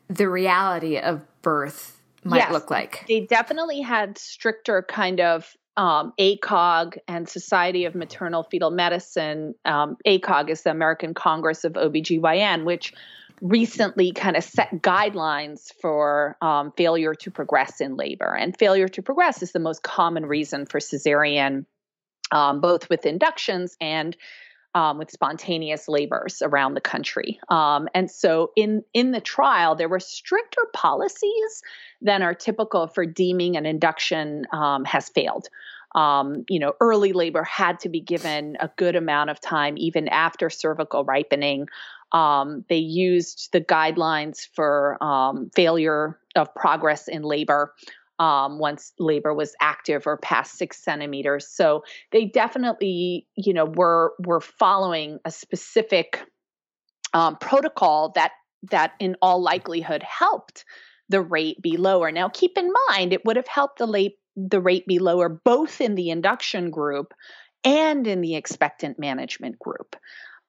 [0.08, 3.04] the reality of birth might Yes, look like.
[3.08, 9.54] They definitely had stricter kind of um, ACOG and Society of Maternal Fetal Medicine.
[9.64, 12.92] Um, ACOG is the American Congress of OBGYN, which
[13.42, 18.34] recently kind of set guidelines for um, failure to progress in labor.
[18.34, 21.66] And failure to progress is the most common reason for cesarean
[22.32, 24.16] um, both with inductions and
[24.76, 27.40] um, with spontaneous labors around the country.
[27.48, 31.62] Um, and so in in the trial, there were stricter policies
[32.02, 35.48] than are typical for deeming an induction um, has failed.
[35.94, 40.08] Um, you know, early labor had to be given a good amount of time, even
[40.08, 41.68] after cervical ripening.
[42.12, 47.72] Um, they used the guidelines for um, failure of progress in labor
[48.18, 51.48] um, once labor was active or past six centimeters.
[51.48, 56.22] So they definitely, you know, were were following a specific
[57.12, 58.32] um, protocol that
[58.70, 60.64] that in all likelihood helped
[61.08, 62.10] the rate be lower.
[62.10, 65.80] Now, keep in mind, it would have helped the late the rate be lower both
[65.80, 67.14] in the induction group
[67.64, 69.96] and in the expectant management group.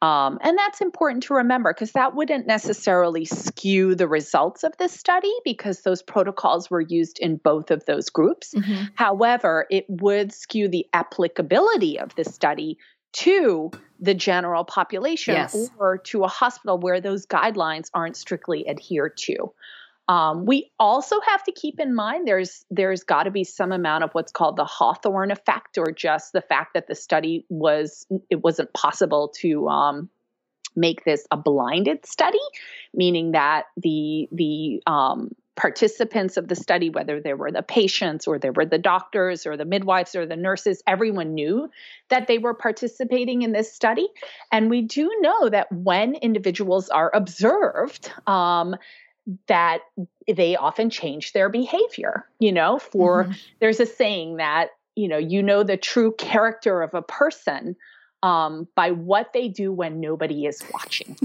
[0.01, 4.93] Um, and that's important to remember because that wouldn't necessarily skew the results of this
[4.93, 8.53] study because those protocols were used in both of those groups.
[8.53, 8.85] Mm-hmm.
[8.93, 12.77] However, it would skew the applicability of the study
[13.13, 15.69] to the general population yes.
[15.79, 19.51] or to a hospital where those guidelines aren't strictly adhered to.
[20.09, 24.03] Um, we also have to keep in mind there's there's got to be some amount
[24.03, 28.41] of what's called the Hawthorne effect, or just the fact that the study was it
[28.41, 30.09] wasn't possible to um,
[30.75, 32.39] make this a blinded study,
[32.93, 38.37] meaning that the the um, participants of the study, whether they were the patients or
[38.37, 41.69] they were the doctors or the midwives or the nurses, everyone knew
[42.09, 44.07] that they were participating in this study.
[44.51, 48.75] And we do know that when individuals are observed, um,
[49.47, 49.79] that
[50.27, 53.33] they often change their behavior you know for mm-hmm.
[53.59, 57.75] there's a saying that you know you know the true character of a person
[58.23, 61.15] um, by what they do when nobody is watching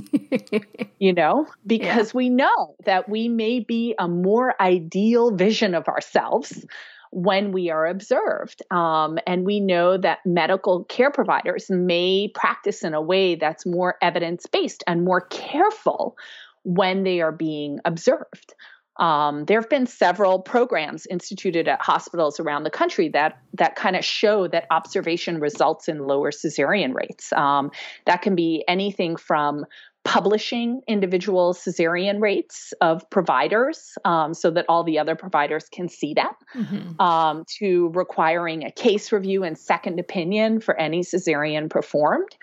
[0.99, 2.17] you know because yeah.
[2.17, 6.67] we know that we may be a more ideal vision of ourselves
[7.13, 8.63] when we are observed.
[8.73, 13.97] Um, and we know that medical care providers may practice in a way that's more
[14.01, 16.17] evidence based and more careful
[16.65, 18.55] when they are being observed.
[18.99, 23.97] Um, there have been several programs instituted at hospitals around the country that that kind
[23.97, 27.33] of show that observation results in lower cesarean rates.
[27.33, 27.71] Um,
[28.05, 29.65] that can be anything from
[30.05, 36.15] publishing individual cesarean rates of providers um, so that all the other providers can see
[36.15, 37.01] that, mm-hmm.
[37.01, 42.37] um, to requiring a case review and second opinion for any cesarean performed.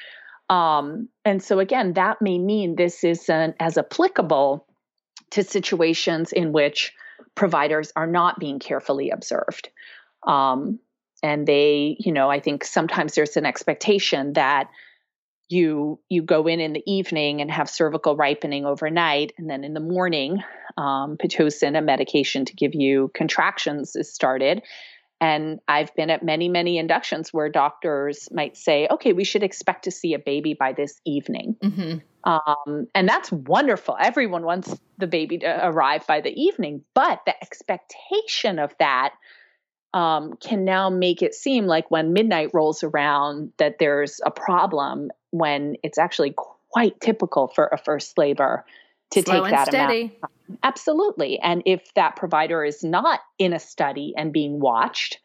[0.49, 4.65] Um, and so, again, that may mean this isn't as applicable
[5.31, 6.93] to situations in which
[7.35, 9.69] providers are not being carefully observed.
[10.25, 10.79] Um,
[11.21, 14.69] and they, you know, I think sometimes there's an expectation that
[15.49, 19.73] you you go in in the evening and have cervical ripening overnight, and then in
[19.73, 20.43] the morning,
[20.77, 24.61] um, pitocin, a medication to give you contractions, is started,
[25.21, 29.83] and I've been at many, many inductions where doctors might say, okay, we should expect
[29.83, 31.57] to see a baby by this evening.
[31.61, 31.97] Mm-hmm.
[32.29, 33.97] Um, and that's wonderful.
[33.99, 39.13] Everyone wants the baby to arrive by the evening, but the expectation of that
[39.93, 45.11] um, can now make it seem like when midnight rolls around that there's a problem
[45.31, 46.33] when it's actually
[46.69, 48.65] quite typical for a first labor
[49.11, 50.01] to Slow take that steady.
[50.01, 50.59] amount.
[50.63, 51.39] Absolutely.
[51.39, 55.19] And if that provider is not in a study and being watched,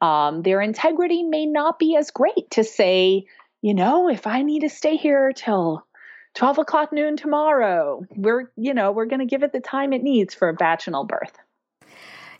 [0.00, 3.26] um, their integrity may not be as great to say,
[3.62, 5.84] you know, if I need to stay here till
[6.34, 10.02] 12 o'clock noon tomorrow, we're, you know, we're going to give it the time it
[10.02, 11.36] needs for a vaginal birth.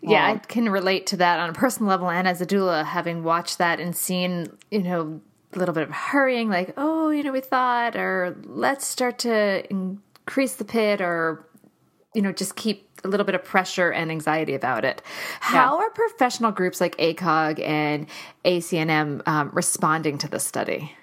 [0.02, 2.84] Yeah, um, I can relate to that on a personal level and as a doula,
[2.84, 5.20] having watched that and seen, you know,
[5.52, 9.98] a little bit of hurrying, like, oh, you know, we thought, or let's start to
[10.30, 11.44] increase the pit or
[12.14, 15.02] you know just keep a little bit of pressure and anxiety about it.
[15.40, 15.84] How yeah.
[15.84, 18.06] are professional groups like acog and
[18.44, 20.94] acnm um, responding to this study?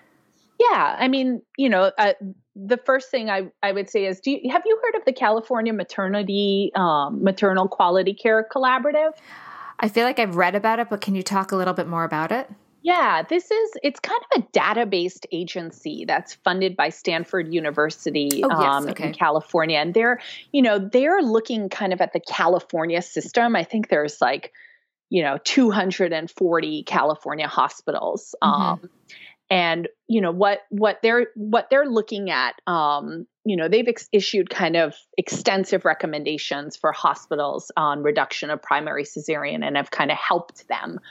[0.59, 2.13] Yeah i mean you know uh,
[2.55, 5.13] the first thing I, I would say is do you, have you heard of the
[5.13, 9.11] california maternity um, maternal quality care collaborative?
[9.79, 12.05] I feel like i've read about it but can you talk a little bit more
[12.05, 12.49] about it
[12.87, 18.47] yeah, this is it's kind of a data-based agency that's funded by Stanford University oh,
[18.49, 18.73] yes.
[18.75, 19.07] um, okay.
[19.07, 20.21] in California, and they're
[20.53, 23.57] you know they're looking kind of at the California system.
[23.57, 24.53] I think there's like
[25.09, 28.33] you know 240 California hospitals.
[28.41, 28.61] Mm-hmm.
[28.61, 28.89] Um,
[29.49, 34.07] and you know what what they're what they're looking at um, you know they've ex-
[34.13, 40.09] issued kind of extensive recommendations for hospitals on reduction of primary cesarean and have kind
[40.09, 41.01] of helped them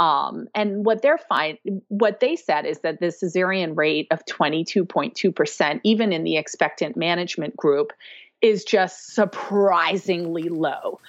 [0.00, 5.80] um, and what they're fine, what they said is that the cesarean rate of 22.2%,
[5.82, 7.92] even in the expectant management group,
[8.40, 11.00] is just surprisingly low.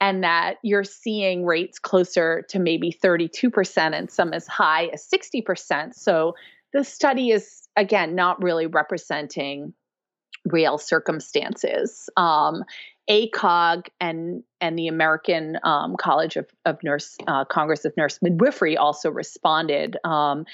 [0.00, 5.92] and that you're seeing rates closer to maybe 32% and some as high as 60%.
[5.92, 6.36] So
[6.72, 9.74] the study is, again, not really representing
[10.44, 12.08] real circumstances.
[12.16, 12.64] Um,
[13.08, 18.76] ACOG and and the American um, College of, of Nurse uh, Congress of Nurse Midwifery
[18.76, 19.96] also responded.
[20.04, 20.44] Um,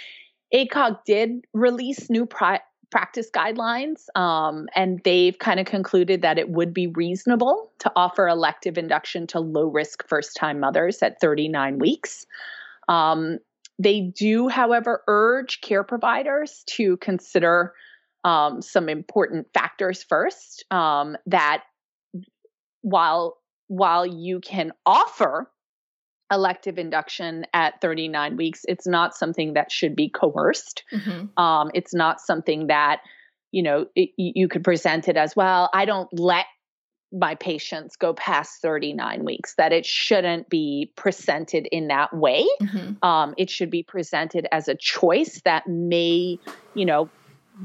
[0.54, 2.60] ACOG did release new pri-
[2.90, 8.28] practice guidelines, um, and they've kind of concluded that it would be reasonable to offer
[8.28, 12.24] elective induction to low risk first time mothers at 39 weeks.
[12.88, 13.38] Um,
[13.80, 17.74] they do, however, urge care providers to consider
[18.24, 21.62] um, some important factors first um, that
[22.82, 25.50] while while you can offer
[26.30, 30.82] elective induction at 39 weeks, it's not something that should be coerced.
[30.92, 31.38] Mm-hmm.
[31.42, 33.00] Um, it's not something that
[33.52, 35.70] you know it, you could present it as well.
[35.72, 36.46] I don't let
[37.12, 43.08] my patients go past 39 weeks that it shouldn't be presented in that way mm-hmm.
[43.08, 46.36] um, it should be presented as a choice that may
[46.74, 47.08] you know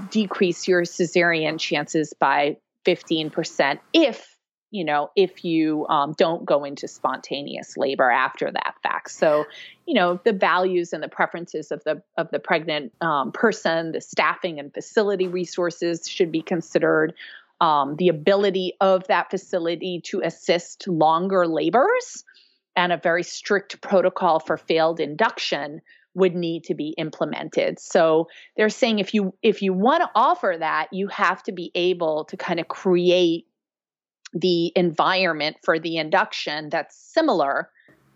[0.10, 4.36] decrease your cesarean chances by 15% if
[4.72, 9.10] you know, if you um, don't go into spontaneous labor after that fact.
[9.10, 9.46] So,
[9.88, 14.02] you know, the values and the preferences of the of the pregnant um, person, the
[14.02, 17.14] staffing and facility resources should be considered.
[17.62, 22.24] Um, the ability of that facility to assist longer labors
[22.78, 25.82] and a very strict protocol for failed induction
[26.16, 27.80] would need to be implemented.
[27.80, 31.72] So they're saying if you if you want to offer that, you have to be
[31.76, 33.46] able to kind of create
[34.34, 37.70] the environment for the induction that's similar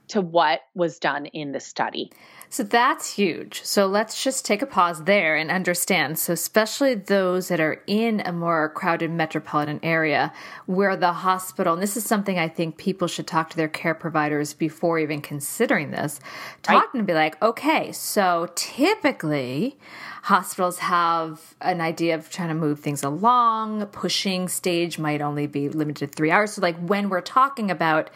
[0.10, 2.12] to what was done in the study.
[2.49, 3.64] So that's huge.
[3.64, 6.20] So let's just take a pause there and understand.
[6.20, 10.32] So, especially those that are in a more crowded metropolitan area
[10.68, 13.95] where the hospital, and this is something I think people should talk to their care
[13.95, 16.20] providers before even considering this,
[16.62, 16.93] talk right.
[16.93, 19.80] and be like, okay, so typically
[20.22, 25.70] hospitals have an idea of trying to move things along, pushing stage might only be
[25.70, 26.54] limited to three hours.
[26.54, 28.12] So, like when we're talking about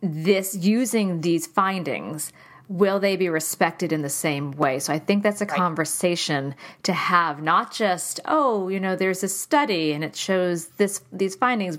[0.00, 2.32] this using these findings,
[2.68, 4.78] will they be respected in the same way?
[4.78, 5.56] So I think that's a right.
[5.56, 11.02] conversation to have, not just, oh, you know, there's a study and it shows this
[11.12, 11.78] these findings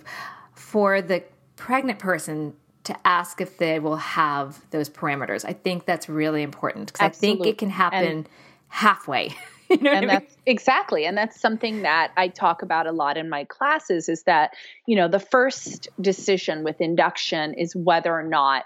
[0.53, 1.23] for the
[1.55, 2.53] pregnant person
[2.83, 5.45] to ask if they will have those parameters.
[5.45, 8.29] I think that's really important because I think it can happen and,
[8.67, 9.35] halfway.
[9.77, 10.43] you know and that's mean?
[10.45, 14.51] exactly and that's something that i talk about a lot in my classes is that
[14.85, 18.65] you know the first decision with induction is whether or not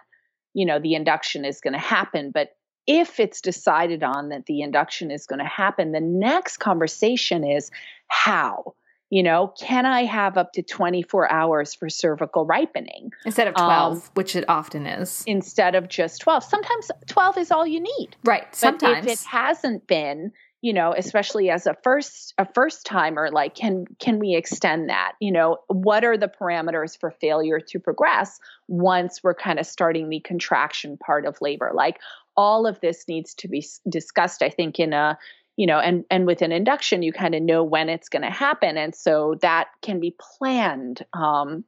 [0.55, 2.31] you know the induction is going to happen.
[2.33, 2.55] But
[2.87, 7.69] if it's decided on that the induction is going to happen the next conversation is
[8.07, 8.73] how?
[9.11, 13.11] You know can i have up to 24 hours for cervical ripening?
[13.23, 15.23] Instead of 12 um, which it often is.
[15.27, 18.15] instead of just 12 sometimes 12 is all you need.
[18.23, 20.31] Right sometimes but if it hasn't been
[20.65, 25.11] you know especially as a first a first timer like can can we extend that?
[25.21, 30.09] You know what are the parameters for failure to progress once we're kind of starting
[30.09, 31.69] the contraction part of labor?
[31.71, 31.99] Like
[32.35, 35.17] all of this needs to be discussed i think in a
[35.55, 38.31] you know and and with an induction you kind of know when it's going to
[38.31, 38.75] happen.
[38.75, 41.63] And so that can be planned um,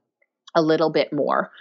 [0.56, 1.52] a little bit more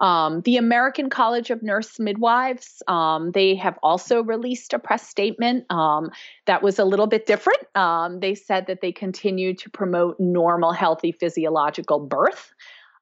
[0.00, 5.70] um, the American College of Nurse Midwives, um, they have also released a press statement
[5.70, 6.10] um,
[6.46, 7.60] that was a little bit different.
[7.76, 12.52] Um, they said that they continue to promote normal, healthy physiological birth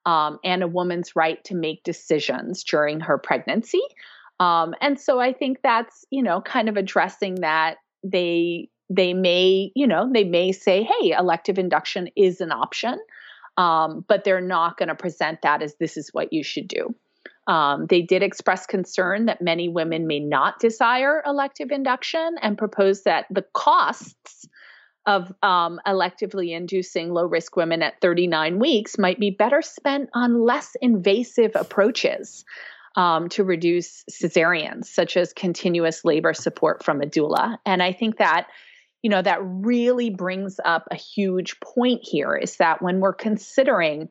[0.07, 3.83] um, and a woman's right to make decisions during her pregnancy.
[4.41, 9.71] Um, and so I think that's, you know, kind of addressing that they they may,
[9.75, 12.99] you know, they may say, hey, elective induction is an option
[13.59, 16.95] um, but they're not going to present that as this is what you should do.
[17.49, 23.03] Um, they did express concern that many women may not desire elective induction and propose
[23.03, 24.47] that the costs
[25.07, 30.45] of um, electively inducing low risk women at 39 weeks might be better spent on
[30.45, 32.45] less invasive approaches
[32.95, 37.57] um, to reduce cesareans, such as continuous labor support from a doula.
[37.65, 38.49] And I think that
[39.03, 44.09] you know, that really brings up a huge point here is that when we're considering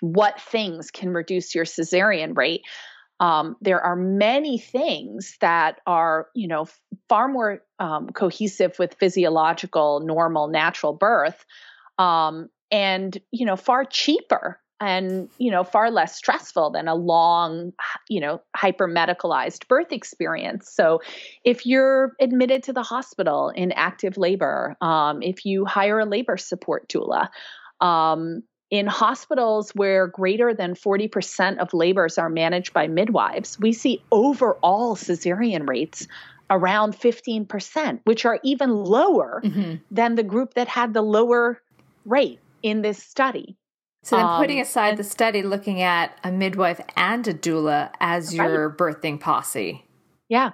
[0.00, 2.62] what things can reduce your cesarean rate,
[3.20, 6.66] um, there are many things that are, you know,
[7.08, 11.44] far more um, cohesive with physiological, normal, natural birth,
[11.98, 17.72] um, and you know, far cheaper and you know far less stressful than a long
[18.08, 21.00] you know hyper medicalized birth experience so
[21.44, 26.36] if you're admitted to the hospital in active labor um, if you hire a labor
[26.36, 27.28] support doula
[27.80, 34.02] um, in hospitals where greater than 40% of labors are managed by midwives, we see
[34.10, 36.08] overall cesarean rates
[36.50, 39.74] around 15%, which are even lower mm-hmm.
[39.90, 41.60] than the group that had the lower
[42.04, 43.56] rate in this study.
[44.06, 47.90] So then putting um, aside and, the study looking at a midwife and a doula
[47.98, 48.78] as your right.
[48.78, 49.84] birthing posse.
[50.28, 50.52] Yeah.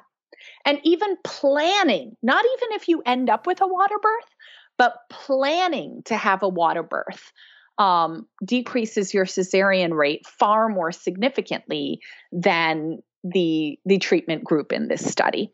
[0.64, 4.34] And even planning, not even if you end up with a water birth,
[4.78, 7.30] but planning to have a water birth
[7.76, 12.00] um, decreases your cesarean rate far more significantly
[12.32, 15.52] than the the treatment group in this study.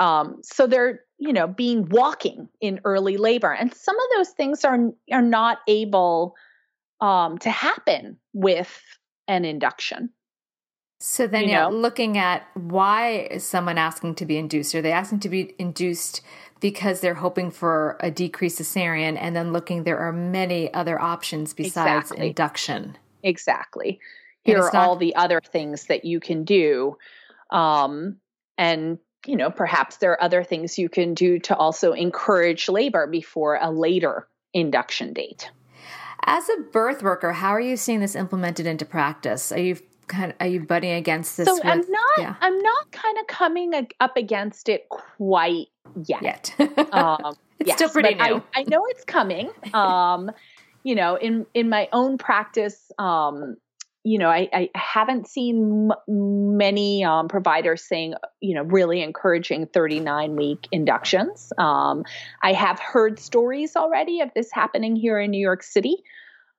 [0.00, 4.64] Um, so they're you know being walking in early labor, and some of those things
[4.64, 6.34] are are not able
[7.02, 8.80] um, to happen with
[9.28, 10.10] an induction.
[11.00, 11.70] So then, you yeah, know?
[11.70, 14.72] looking at why is someone asking to be induced?
[14.76, 16.22] Are they asking to be induced
[16.60, 21.52] because they're hoping for a decreased cesarean, and then looking there are many other options
[21.52, 22.28] besides exactly.
[22.28, 22.96] induction.
[23.24, 23.98] Exactly.
[24.44, 26.96] Here are not- all the other things that you can do,
[27.50, 28.18] um,
[28.56, 33.08] and you know perhaps there are other things you can do to also encourage labor
[33.08, 35.50] before a later induction date.
[36.24, 39.50] As a birth worker, how are you seeing this implemented into practice?
[39.50, 41.46] Are you kind of, are you butting against this?
[41.46, 42.18] So with, I'm not.
[42.18, 42.34] Yeah.
[42.40, 45.66] I'm not kind of coming up against it quite
[46.06, 46.22] yet.
[46.22, 46.54] Yet.
[46.92, 48.42] um, it's yes, still pretty new.
[48.54, 49.50] I, I, know it's coming.
[49.72, 50.30] Um,
[50.84, 53.56] you know, in in my own practice, um,
[54.04, 59.66] you know, I, I haven't seen m- many um, providers saying, you know, really encouraging
[59.66, 61.52] 39 week inductions.
[61.56, 62.04] Um,
[62.42, 66.02] I have heard stories already of this happening here in New York City.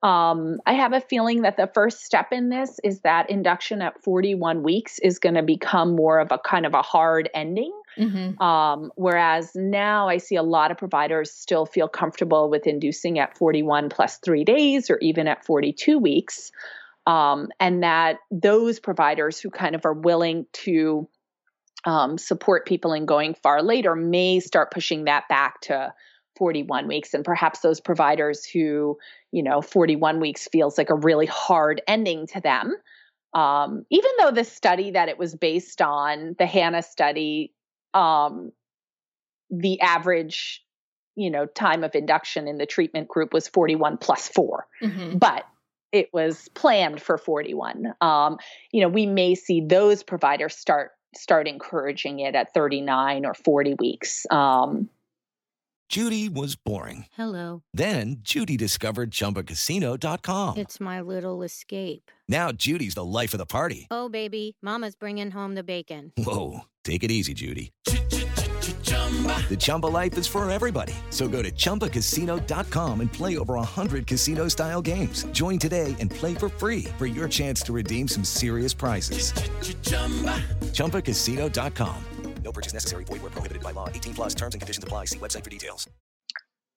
[0.02, 4.02] Um, I have a feeling that the first step in this is that induction at
[4.04, 7.72] 41 weeks is going to become more of a kind of a hard ending.
[7.98, 8.42] Mm-hmm.
[8.42, 13.38] Um, whereas now I see a lot of providers still feel comfortable with inducing at
[13.38, 16.52] 41 plus three days or even at 42 weeks.
[17.06, 21.08] Um, and that those providers who kind of are willing to
[21.84, 25.92] um, support people in going far later may start pushing that back to
[26.36, 28.98] 41 weeks and perhaps those providers who
[29.30, 32.74] you know 41 weeks feels like a really hard ending to them
[33.34, 37.52] um, even though the study that it was based on the hannah study
[37.92, 38.50] um,
[39.50, 40.64] the average
[41.14, 45.18] you know time of induction in the treatment group was 41 plus 4 mm-hmm.
[45.18, 45.44] but
[45.94, 48.38] it was planned for 41 um,
[48.72, 53.74] you know we may see those providers start start encouraging it at 39 or 40
[53.78, 54.88] weeks um,
[55.88, 57.06] Judy was boring.
[57.12, 57.62] Hello.
[57.72, 60.56] Then Judy discovered ChumbaCasino.com.
[60.56, 62.10] It's my little escape.
[62.28, 63.86] Now Judy's the life of the party.
[63.90, 66.12] Oh, baby, Mama's bringing home the bacon.
[66.16, 67.72] Whoa, take it easy, Judy.
[69.48, 70.94] The Chumba life is for everybody.
[71.10, 75.24] So go to ChumbaCasino.com and play over 100 casino style games.
[75.26, 79.32] Join today and play for free for your chance to redeem some serious prizes.
[80.72, 82.04] ChumbaCasino.com.
[82.42, 83.04] No purchase necessary.
[83.04, 83.88] Void where prohibited by law.
[83.88, 85.06] 18 plus terms and conditions apply.
[85.06, 85.88] See website for details.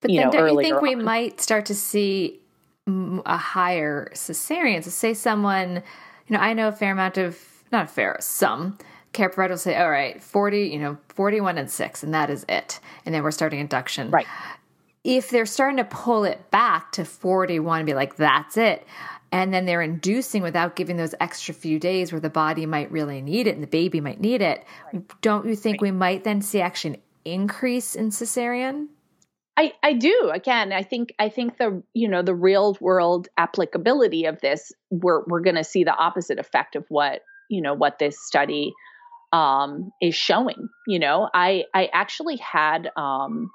[0.01, 2.39] But you then know, don't you think we might start to see
[2.87, 4.83] a higher cesarean?
[4.83, 5.83] So say someone,
[6.27, 7.37] you know, I know a fair amount of,
[7.71, 8.77] not a fair, some
[9.13, 12.45] care provider will say, all right, 40, you know, 41 and 6, and that is
[12.47, 12.79] it.
[13.05, 14.11] And then we're starting induction.
[14.11, 14.27] Right.
[15.03, 18.85] If they're starting to pull it back to 41 and be like, that's it,
[19.31, 23.21] and then they're inducing without giving those extra few days where the body might really
[23.21, 25.21] need it and the baby might need it, right.
[25.21, 25.81] don't you think right.
[25.81, 28.87] we might then see actually an increase in cesarean?
[29.57, 30.29] I, I do.
[30.31, 35.23] Again, I think I think the you know the real world applicability of this we're
[35.25, 38.71] we're going to see the opposite effect of what you know what this study
[39.31, 40.69] um, is showing.
[40.87, 43.49] You know, I I actually had um,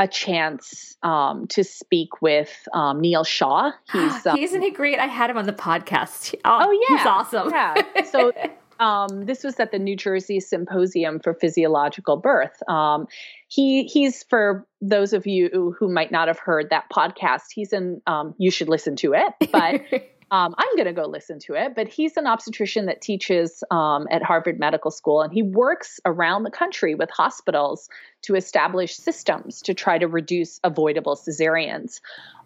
[0.00, 3.72] a chance um, to speak with um, Neel Shah.
[3.92, 4.98] He's um, isn't he great?
[4.98, 6.34] I had him on the podcast.
[6.44, 7.50] Oh, oh yeah, he's awesome.
[7.50, 8.04] yeah.
[8.04, 8.32] So
[8.80, 12.62] um, this was at the New Jersey Symposium for Physiological Birth.
[12.68, 13.06] Um,
[13.48, 17.44] he he's for those of you who might not have heard that podcast.
[17.54, 18.00] He's in.
[18.06, 19.82] Um, you should listen to it, but.
[20.30, 21.74] Um, I'm going to go listen to it.
[21.74, 26.42] But he's an obstetrician that teaches um, at Harvard Medical School, and he works around
[26.42, 27.88] the country with hospitals
[28.22, 32.00] to establish systems to try to reduce avoidable cesareans.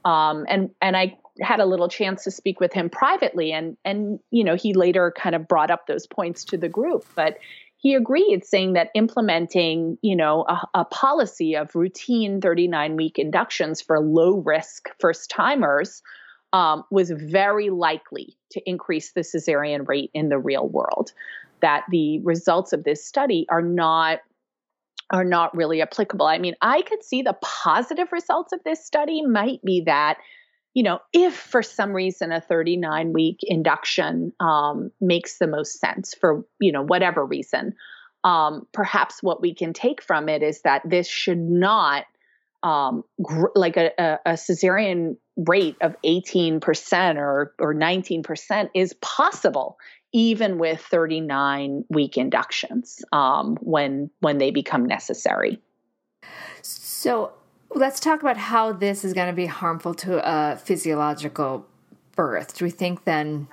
[0.05, 4.20] Um, and and I had a little chance to speak with him privately, and and
[4.30, 7.39] you know he later kind of brought up those points to the group, but
[7.83, 13.83] he agreed, saying that implementing, you know, a, a policy of routine 39 week inductions
[13.83, 16.01] for low risk first timers
[16.53, 21.12] um, was very likely to increase the cesarean rate in the real world.
[21.61, 24.18] That the results of this study are not
[25.11, 26.26] are not really applicable.
[26.26, 30.18] I mean, I could see the positive results of this study might be that
[30.74, 36.14] you know, if for some reason a 39 week induction um, makes the most sense
[36.14, 37.74] for, you know, whatever reason,
[38.24, 42.05] um, perhaps what we can take from it is that this should not,
[42.62, 49.78] um, gr- like a, a, a cesarean rate of 18% or, or 19% is possible
[50.12, 55.58] even with 39 week inductions um, when when they become necessary.
[56.60, 57.32] So
[57.74, 61.66] let's talk about how this is going to be harmful to a physiological
[62.14, 62.58] birth.
[62.58, 63.48] Do we think then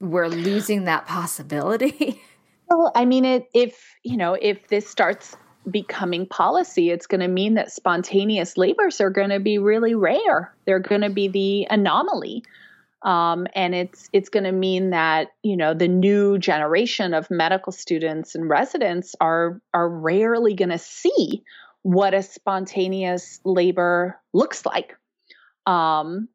[0.00, 2.22] we're losing that possibility?
[2.72, 5.36] Well, I mean, it, if you know, if this starts
[5.68, 10.54] becoming policy, it's going to mean that spontaneous labors are going to be really rare.
[10.64, 12.44] They're going to be the anomaly.
[13.02, 17.72] Um, and it's it's going to mean that you know the new generation of medical
[17.72, 21.42] students and residents are are rarely going to see
[21.82, 24.98] what a spontaneous labor looks like.
[25.66, 26.28] Um,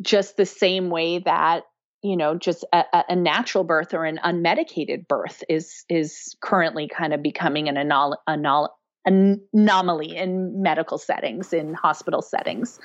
[0.00, 1.64] just the same way that
[2.02, 7.12] you know just a, a, natural birth or an unmedicated birth is is currently kind
[7.12, 8.70] of becoming an anol- anol-
[9.04, 12.78] anomaly in medical settings in hospital settings.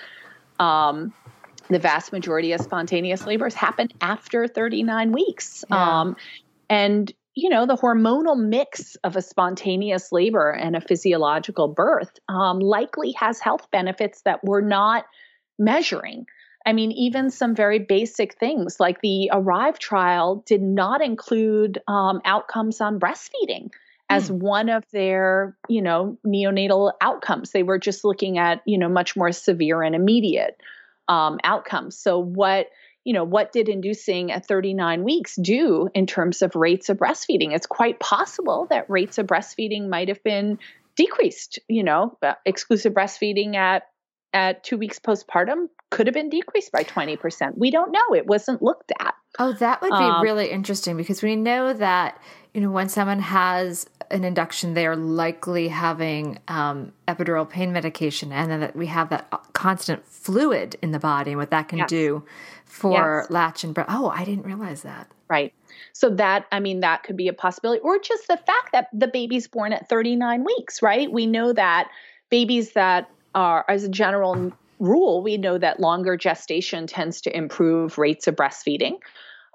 [0.59, 1.13] Um,
[1.69, 5.63] the vast majority of spontaneous labors happen after 39 weeks.
[5.69, 6.01] Yeah.
[6.01, 6.15] um,
[6.69, 12.59] and you know the hormonal mix of a spontaneous labor and a physiological birth um,
[12.59, 15.05] likely has health benefits that we're not
[15.57, 16.25] measuring
[16.65, 22.21] I mean, even some very basic things like the ARRIVE trial did not include um,
[22.23, 23.71] outcomes on breastfeeding
[24.09, 24.39] as mm.
[24.39, 27.51] one of their, you know, neonatal outcomes.
[27.51, 30.59] They were just looking at, you know, much more severe and immediate
[31.07, 31.97] um, outcomes.
[31.97, 32.67] So what
[33.03, 37.53] you know, what did inducing at 39 weeks do in terms of rates of breastfeeding?
[37.53, 40.57] It's quite possible that rates of breastfeeding might have been
[40.95, 43.83] decreased, you know, exclusive breastfeeding at
[44.33, 47.55] at two weeks postpartum could have been decreased by 20%.
[47.55, 48.15] We don't know.
[48.15, 49.13] It wasn't looked at.
[49.37, 52.19] Oh, that would be um, really interesting because we know that,
[52.53, 58.31] you know, when someone has an induction, they are likely having um, epidural pain medication,
[58.31, 61.79] and then that we have that constant fluid in the body and what that can
[61.79, 61.89] yes.
[61.89, 62.23] do
[62.65, 63.31] for yes.
[63.31, 63.89] latch and breast.
[63.91, 65.11] Oh, I didn't realize that.
[65.29, 65.53] Right.
[65.93, 69.07] So that, I mean, that could be a possibility, or just the fact that the
[69.07, 71.11] baby's born at 39 weeks, right?
[71.11, 71.89] We know that
[72.29, 74.53] babies that are, as a general
[74.83, 78.99] rule, we know that longer gestation tends to improve rates of breastfeeding.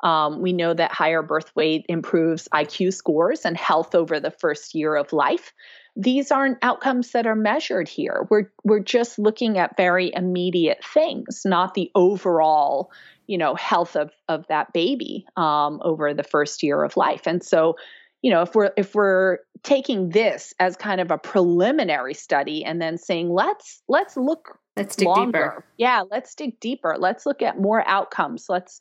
[0.03, 4.75] Um, we know that higher birth weight improves IQ scores and health over the first
[4.75, 5.53] year of life.
[5.97, 8.27] These aren't outcomes that are measured here.
[8.31, 12.93] We're we're just looking at very immediate things, not the overall,
[13.27, 17.27] you know, health of of that baby um, over the first year of life.
[17.27, 17.75] And so,
[18.23, 22.81] you know if we're if we're taking this as kind of a preliminary study and
[22.81, 25.39] then saying let's let's look let's dig longer.
[25.39, 26.97] deeper yeah let's dig deeper.
[26.99, 28.47] Let's look at more outcomes.
[28.49, 28.81] Let's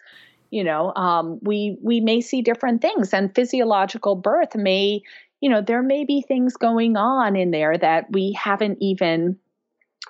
[0.49, 5.01] you know um, we we may see different things and physiological birth may
[5.41, 9.37] you know there may be things going on in there that we haven't even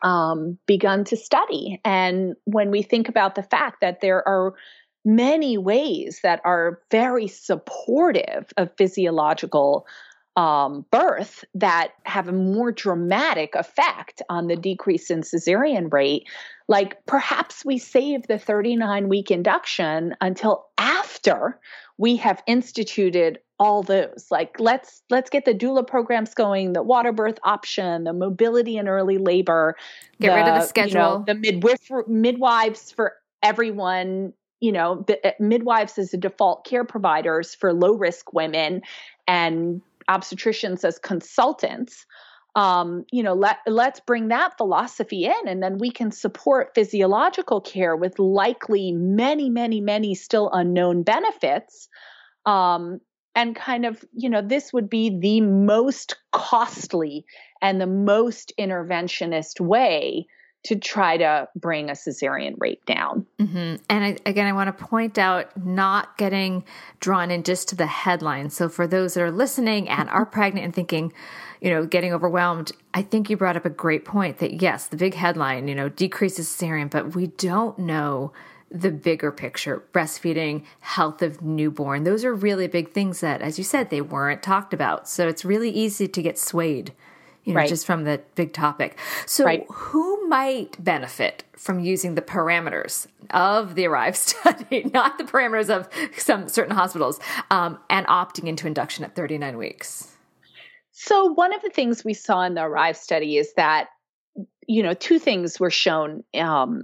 [0.04, 1.82] um, begun to study.
[1.84, 4.54] And when we think about the fact that there are
[5.06, 9.88] many ways that are very supportive of physiological
[10.38, 16.28] um, birth that have a more dramatic effect on the decrease in cesarean rate.
[16.68, 21.60] Like perhaps we save the 39 week induction until after
[21.98, 27.12] we have instituted all those like let's let's get the doula programs going the water
[27.12, 29.76] birth option the mobility and early labor
[30.22, 35.04] get the, rid of the schedule you know, the midwife midwives for everyone you know,
[35.08, 38.82] the, uh, midwives as the default care providers for low risk women
[39.28, 42.06] and obstetricians as consultants.
[42.56, 47.62] Um, you know, let let's bring that philosophy in, and then we can support physiological
[47.62, 51.88] care with likely many, many, many still unknown benefits.
[52.46, 53.00] Um,
[53.36, 57.24] and kind of, you know, this would be the most costly
[57.62, 60.26] and the most interventionist way
[60.64, 63.26] to try to bring a cesarean rate down.
[63.40, 63.76] Mm-hmm.
[63.90, 66.66] And I, again, I want to point out not getting
[67.00, 68.50] drawn in just to the headline.
[68.50, 71.14] So, for those that are listening and are pregnant and thinking,
[71.62, 74.98] you know, getting overwhelmed, I think you brought up a great point that yes, the
[74.98, 78.34] big headline, you know, decreases cesarean, but we don't know
[78.70, 82.04] the bigger picture breastfeeding, health of newborn.
[82.04, 85.08] Those are really big things that, as you said, they weren't talked about.
[85.08, 86.94] So, it's really easy to get swayed
[87.48, 87.70] you know, right.
[87.70, 89.00] just from the big topic.
[89.26, 89.66] So, right.
[89.70, 95.88] who might benefit from using the parameters of the ARRIVE study, not the parameters of
[96.18, 100.14] some certain hospitals, um, and opting into induction at 39 weeks?
[100.92, 103.88] So, one of the things we saw in the ARRIVE study is that,
[104.68, 106.84] you know, two things were shown um,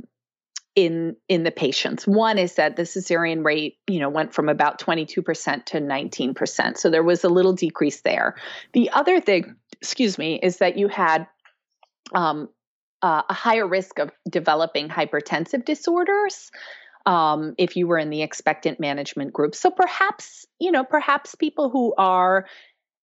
[0.76, 2.08] in in the patients.
[2.08, 6.78] One is that the cesarean rate, you know, went from about 22% to 19%.
[6.78, 8.36] So there was a little decrease there.
[8.74, 11.28] The other thing, excuse me, is that you had
[12.16, 12.48] um,
[13.02, 16.52] uh, a higher risk of developing hypertensive disorders
[17.06, 19.54] um, if you were in the expectant management group.
[19.54, 22.46] So perhaps, you know, perhaps people who are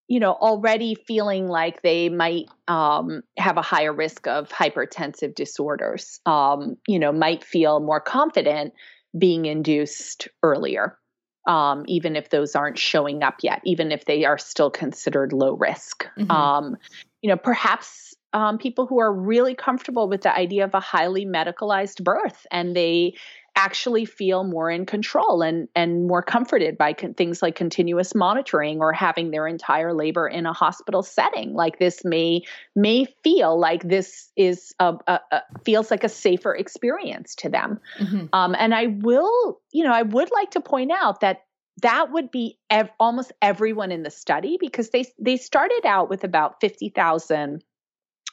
[0.09, 6.19] you know, already feeling like they might um, have a higher risk of hypertensive disorders,
[6.27, 8.73] um, you know, might feel more confident
[9.17, 10.99] being induced earlier,
[11.47, 15.55] um, even if those aren't showing up yet, even if they are still considered low
[15.55, 16.07] risk.
[16.19, 16.31] Mm-hmm.
[16.31, 16.77] Um,
[17.23, 21.27] you know, perhaps um, people who are really comfortable with the idea of a highly
[21.27, 23.15] medicalized birth and they
[23.57, 28.81] actually feel more in control and and more comforted by con- things like continuous monitoring
[28.81, 32.43] or having their entire labor in a hospital setting like this may
[32.77, 37.81] may feel like this is a, a, a feels like a safer experience to them
[37.99, 38.27] mm-hmm.
[38.33, 41.43] um, and i will you know i would like to point out that
[41.83, 46.25] that would be ev- almost everyone in the study because they they started out with
[46.25, 47.63] about 50,000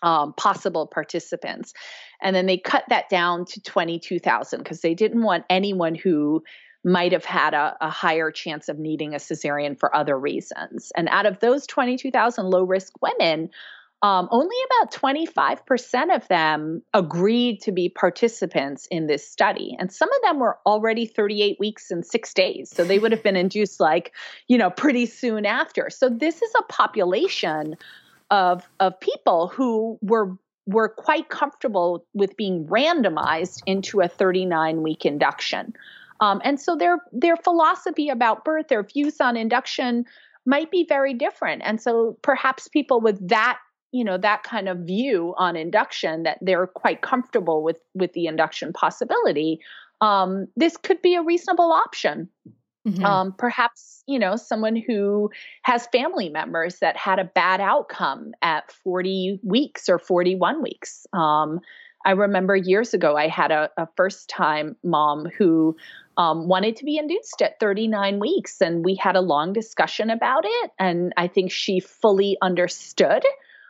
[0.01, 1.73] um, possible participants.
[2.21, 6.43] And then they cut that down to 22,000 because they didn't want anyone who
[6.83, 10.91] might have had a, a, higher chance of needing a cesarean for other reasons.
[10.95, 13.49] And out of those 22,000 low risk women,
[14.03, 19.75] um, only about 25% of them agreed to be participants in this study.
[19.79, 22.69] And some of them were already 38 weeks and six days.
[22.69, 24.13] So they would have been induced like,
[24.47, 25.89] you know, pretty soon after.
[25.89, 27.75] So this is a population
[28.31, 35.05] of of people who were were quite comfortable with being randomized into a 39 week
[35.05, 35.73] induction.
[36.19, 40.05] Um, and so their their philosophy about birth, their views on induction
[40.45, 41.61] might be very different.
[41.65, 43.59] And so perhaps people with that
[43.91, 48.25] you know that kind of view on induction that they're quite comfortable with with the
[48.25, 49.59] induction possibility
[50.01, 52.29] um, this could be a reasonable option
[52.87, 53.03] Mm-hmm.
[53.03, 55.29] Um, perhaps, you know, someone who
[55.63, 61.05] has family members that had a bad outcome at 40 weeks or 41 weeks.
[61.11, 61.59] Um,
[62.05, 65.75] I remember years ago, I had a, a first time mom who
[66.15, 70.45] um, wanted to be induced at 39 weeks, and we had a long discussion about
[70.45, 70.71] it.
[70.79, 73.23] And I think she fully understood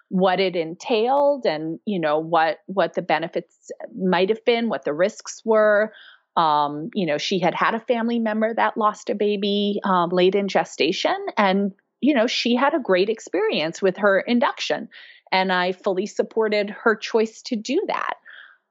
[0.10, 4.94] what it entailed and you know what what the benefits might have been what the
[4.94, 5.92] risks were
[6.38, 10.36] um, you know, she had had a family member that lost a baby um, late
[10.36, 14.88] in gestation, and you know, she had a great experience with her induction,
[15.32, 18.14] and I fully supported her choice to do that.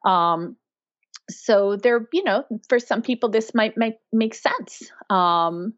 [0.09, 0.57] Um,
[1.29, 4.91] so there, you know, for some people, this might make make sense.
[5.11, 5.75] Um,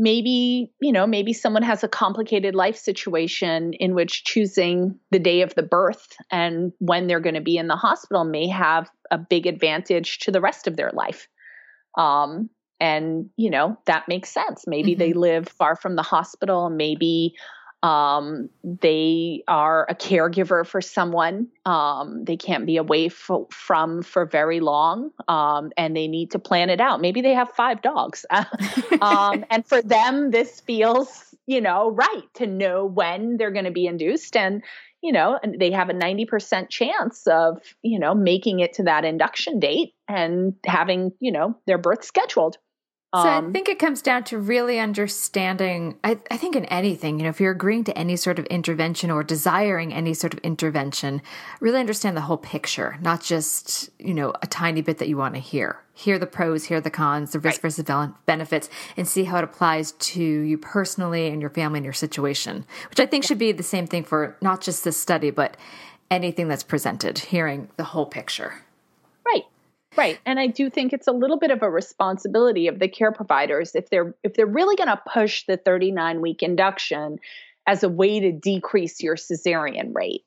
[0.00, 5.42] maybe you know maybe someone has a complicated life situation in which choosing the day
[5.42, 9.18] of the birth and when they're going to be in the hospital may have a
[9.18, 11.28] big advantage to the rest of their life.
[11.98, 12.48] Um,
[12.80, 14.64] and you know that makes sense.
[14.66, 15.00] Maybe mm-hmm.
[15.00, 16.70] they live far from the hospital.
[16.70, 17.34] Maybe
[17.82, 21.48] um, they are a caregiver for someone.
[21.64, 26.68] Um, they can't be away from for very long, um, and they need to plan
[26.68, 27.00] it out.
[27.00, 28.26] Maybe they have five dogs,
[29.00, 33.70] um, and for them, this feels you know right to know when they're going to
[33.70, 34.62] be induced, and
[35.02, 39.06] you know they have a ninety percent chance of you know making it to that
[39.06, 42.58] induction date and having you know their birth scheduled.
[43.12, 45.98] So um, I think it comes down to really understanding.
[46.04, 49.10] I, I, think in anything, you know, if you're agreeing to any sort of intervention
[49.10, 51.20] or desiring any sort of intervention,
[51.58, 55.34] really understand the whole picture, not just you know a tiny bit that you want
[55.34, 55.80] to hear.
[55.92, 57.72] Hear the pros, hear the cons, the risk right.
[57.72, 61.92] versus benefits, and see how it applies to you personally and your family and your
[61.92, 62.64] situation.
[62.90, 63.28] Which I think yeah.
[63.28, 65.56] should be the same thing for not just this study, but
[66.12, 67.18] anything that's presented.
[67.18, 68.62] Hearing the whole picture.
[69.26, 69.46] Right.
[70.24, 73.74] And I do think it's a little bit of a responsibility of the care providers
[73.74, 77.18] if they're if they're really going to push the 39 week induction
[77.66, 80.24] as a way to decrease your cesarean rate.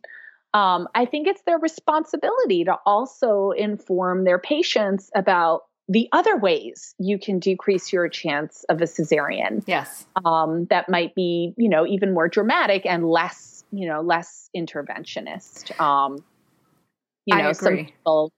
[0.53, 6.95] Um, I think it's their responsibility to also inform their patients about the other ways
[6.99, 9.64] you can decrease your chance of a cesarean.
[9.66, 10.05] Yes.
[10.24, 15.78] Um, that might be, you know, even more dramatic and less, you know, less interventionist.
[15.82, 16.24] Um,
[17.26, 18.32] you know, some people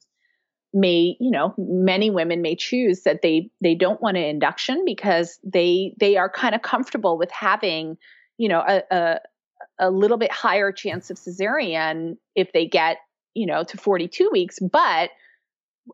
[0.76, 5.40] may you know many women may choose that they they don't want an induction because
[5.44, 7.98] they they are kind of comfortable with having
[8.38, 9.20] you know a, a
[9.80, 12.98] a little bit higher chance of cesarean if they get
[13.34, 15.10] you know to 42 weeks but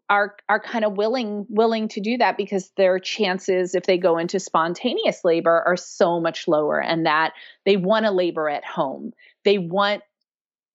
[0.10, 4.18] are are kind of willing willing to do that because their chances if they go
[4.18, 7.34] into spontaneous labor are so much lower and that
[7.66, 9.12] they want to labor at home.
[9.44, 10.02] They want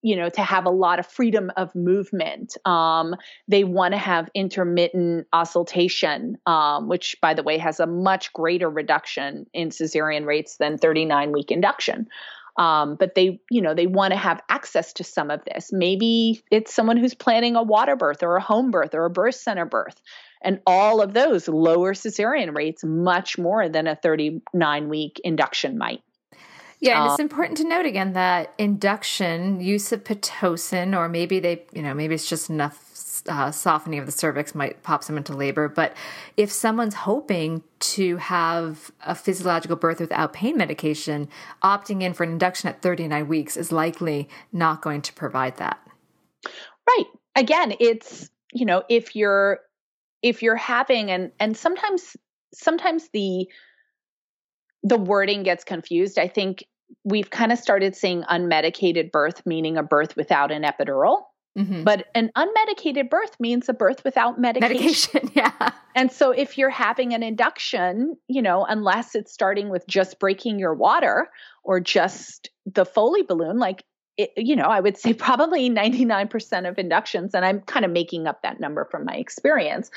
[0.06, 2.56] you know, to have a lot of freedom of movement.
[2.64, 3.16] Um,
[3.48, 8.70] they want to have intermittent auscultation, um, which, by the way, has a much greater
[8.70, 12.06] reduction in cesarean rates than 39 week induction.
[12.56, 15.72] Um, but they, you know, they want to have access to some of this.
[15.72, 19.34] Maybe it's someone who's planning a water birth or a home birth or a birth
[19.34, 20.00] center birth.
[20.40, 26.04] And all of those lower cesarean rates much more than a 39 week induction might.
[26.80, 31.40] Yeah, and it's um, important to note again that induction, use of pitocin, or maybe
[31.40, 35.16] they, you know, maybe it's just enough uh, softening of the cervix might pop them
[35.16, 35.68] into labor.
[35.68, 35.96] But
[36.36, 41.28] if someone's hoping to have a physiological birth without pain medication,
[41.62, 45.80] opting in for an induction at 39 weeks is likely not going to provide that.
[46.86, 47.06] Right.
[47.34, 49.60] Again, it's you know if you're
[50.22, 52.16] if you're having and and sometimes
[52.54, 53.48] sometimes the
[54.86, 56.18] the wording gets confused.
[56.18, 56.64] I think
[57.04, 61.22] we've kind of started seeing unmedicated birth, meaning a birth without an epidural.
[61.58, 61.84] Mm-hmm.
[61.84, 65.10] But an unmedicated birth means a birth without medication.
[65.14, 65.70] Medication, yeah.
[65.96, 70.58] And so if you're having an induction, you know, unless it's starting with just breaking
[70.58, 71.28] your water
[71.64, 73.84] or just the Foley balloon, like,
[74.18, 78.26] it, you know, I would say probably 99% of inductions, and I'm kind of making
[78.26, 79.90] up that number from my experience,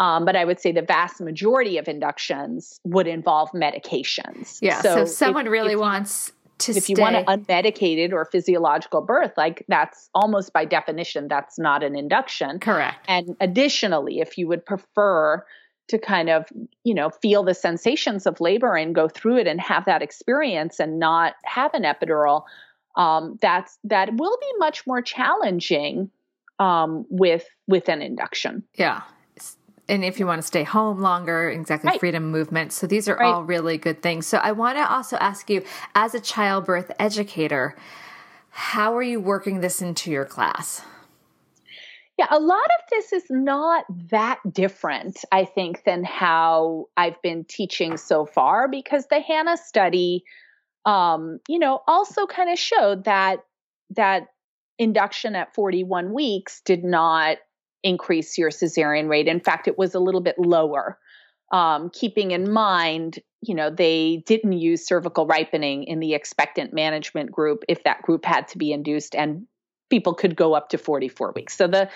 [0.00, 4.58] um, but I would say the vast majority of inductions would involve medications.
[4.62, 4.80] Yeah.
[4.80, 6.94] So, so if someone if, really if, wants to if stay.
[6.94, 11.96] you want an unmedicated or physiological birth, like that's almost by definition, that's not an
[11.96, 12.58] induction.
[12.60, 13.04] Correct.
[13.08, 15.44] And additionally, if you would prefer
[15.88, 16.46] to kind of,
[16.82, 20.80] you know, feel the sensations of labor and go through it and have that experience
[20.80, 22.44] and not have an epidural,
[22.96, 26.10] um, that's that will be much more challenging
[26.58, 28.62] um, with with an induction.
[28.76, 29.02] Yeah,
[29.90, 32.00] and if you want to stay home longer, exactly right.
[32.00, 32.72] freedom movement.
[32.72, 33.26] So these are right.
[33.26, 34.26] all really good things.
[34.26, 35.64] So I want to also ask you,
[35.94, 37.76] as a childbirth educator,
[38.50, 40.82] how are you working this into your class?
[42.18, 47.44] Yeah, a lot of this is not that different, I think, than how I've been
[47.44, 50.24] teaching so far because the Hannah study,
[50.84, 53.38] um, you know, also kind of showed that
[53.96, 54.26] that
[54.78, 57.38] induction at 41 weeks did not
[57.82, 59.28] increase your cesarean rate.
[59.28, 60.98] In fact, it was a little bit lower.
[61.52, 67.32] Um, keeping in mind, you know, they didn't use cervical ripening in the expectant management
[67.32, 69.46] group if that group had to be induced, and
[69.88, 71.56] people could go up to 44 weeks.
[71.56, 71.88] So the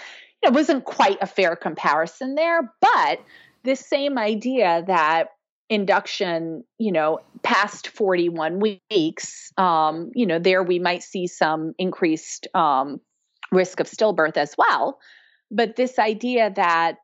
[0.43, 3.21] it wasn't quite a fair comparison there, but
[3.63, 5.29] this same idea that
[5.71, 8.61] induction, you know, past 41
[8.91, 13.01] weeks, um, you know, there we might see some increased um,
[13.51, 14.99] risk of stillbirth as well
[15.51, 16.97] but this idea that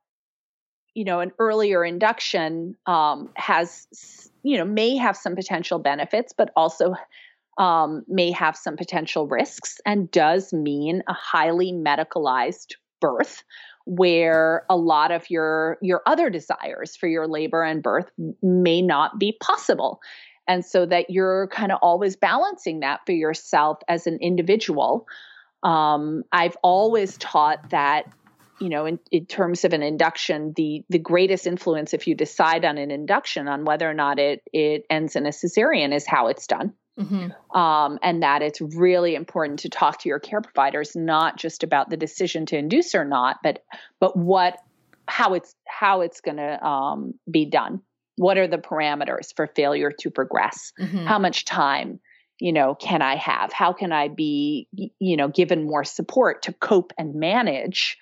[0.94, 3.86] you know an earlier induction um, has
[4.42, 6.94] you know may have some potential benefits but also
[7.58, 13.42] um, may have some potential risks and does mean a highly medicalized birth
[13.86, 18.10] where a lot of your your other desires for your labor and birth
[18.42, 20.00] may not be possible.
[20.46, 25.06] And so that you're kind of always balancing that for yourself as an individual.
[25.62, 28.06] Um, i've always taught that
[28.60, 32.64] you know, in, in, terms of an induction, the the greatest influence if you decide
[32.64, 36.28] on an induction on whether or not it it ends in a cesarean is how
[36.28, 36.74] it's done.
[36.98, 37.58] Mm-hmm.
[37.58, 41.88] Um, and that it's really important to talk to your care providers not just about
[41.88, 43.64] the decision to induce or not, but
[43.98, 44.58] but what
[45.08, 47.80] how it's how it's going to um, be done.
[48.16, 50.72] What are the parameters for failure to progress?
[50.78, 51.06] Mm-hmm.
[51.06, 52.00] How much time?
[52.42, 56.52] you know can i have how can i be you know given more support to
[56.54, 57.98] cope and manage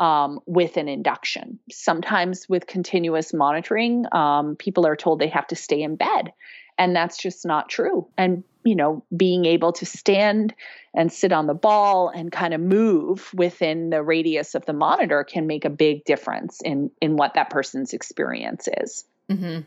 [0.00, 1.58] um, with an induction.
[1.70, 6.32] Sometimes with continuous monitoring, um, people are told they have to stay in bed,
[6.78, 8.08] and that's just not true.
[8.18, 10.54] And you know, being able to stand
[10.94, 15.24] and sit on the ball and kind of move within the radius of the monitor
[15.24, 19.04] can make a big difference in in what that person's experience is.
[19.30, 19.60] Mm-hmm.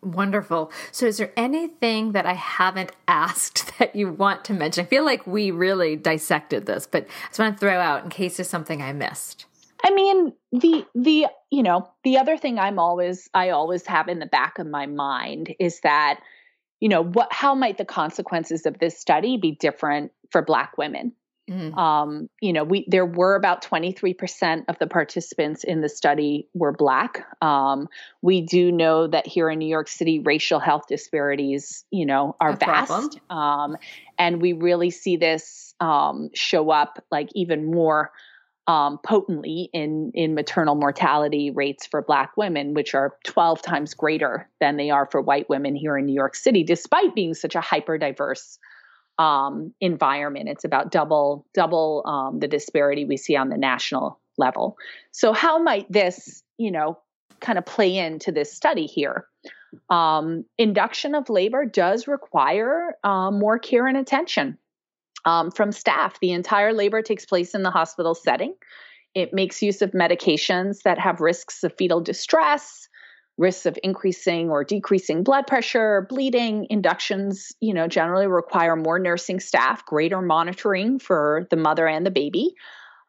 [0.00, 0.70] Wonderful.
[0.92, 4.84] So, is there anything that I haven't asked that you want to mention?
[4.84, 8.10] I feel like we really dissected this, but I just want to throw out in
[8.10, 9.46] case there's something I missed.
[9.84, 14.18] I mean, the the you know, the other thing I'm always I always have in
[14.18, 16.20] the back of my mind is that
[16.80, 21.12] you know, what how might the consequences of this study be different for black women?
[21.50, 21.78] Mm-hmm.
[21.78, 26.72] Um, you know, we there were about 23% of the participants in the study were
[26.72, 27.26] black.
[27.40, 27.88] Um,
[28.20, 32.50] we do know that here in New York City, racial health disparities, you know, are
[32.50, 33.18] A vast.
[33.30, 33.76] Um,
[34.18, 38.12] and we really see this um, show up like even more
[38.68, 44.48] um, potently in in maternal mortality rates for Black women, which are 12 times greater
[44.60, 47.62] than they are for white women here in New York City, despite being such a
[47.62, 48.58] hyper diverse
[49.18, 50.50] um, environment.
[50.50, 54.76] It's about double double um, the disparity we see on the national level.
[55.12, 56.98] So how might this, you know,
[57.40, 59.26] kind of play into this study here?
[59.90, 64.58] Um, induction of labor does require um, more care and attention
[65.28, 66.18] um, from staff.
[66.20, 68.54] The entire labor takes place in the hospital setting.
[69.14, 72.88] It makes use of medications that have risks of fetal distress,
[73.36, 76.66] risks of increasing or decreasing blood pressure, bleeding.
[76.70, 82.10] Inductions, you know, generally require more nursing staff, greater monitoring for the mother and the
[82.10, 82.54] baby.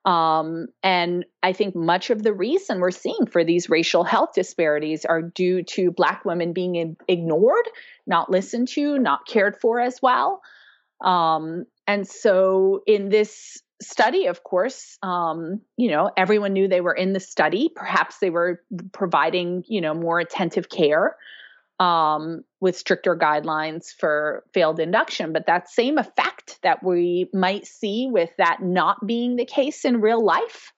[0.04, 5.06] Um, and I think much of the reason we're seeing for these racial health disparities
[5.06, 7.70] are due to Black women being ignored,
[8.06, 10.42] not listened to, not cared for as well.
[11.02, 16.94] Um, and so in this study, of course, um, you know, everyone knew they were
[16.94, 17.72] in the study.
[17.76, 18.62] Perhaps they were
[18.92, 21.16] providing, you know, more attentive care
[21.80, 25.34] um, with stricter guidelines for failed induction.
[25.34, 30.00] But that same effect that we might see with that not being the case in
[30.00, 30.72] real life,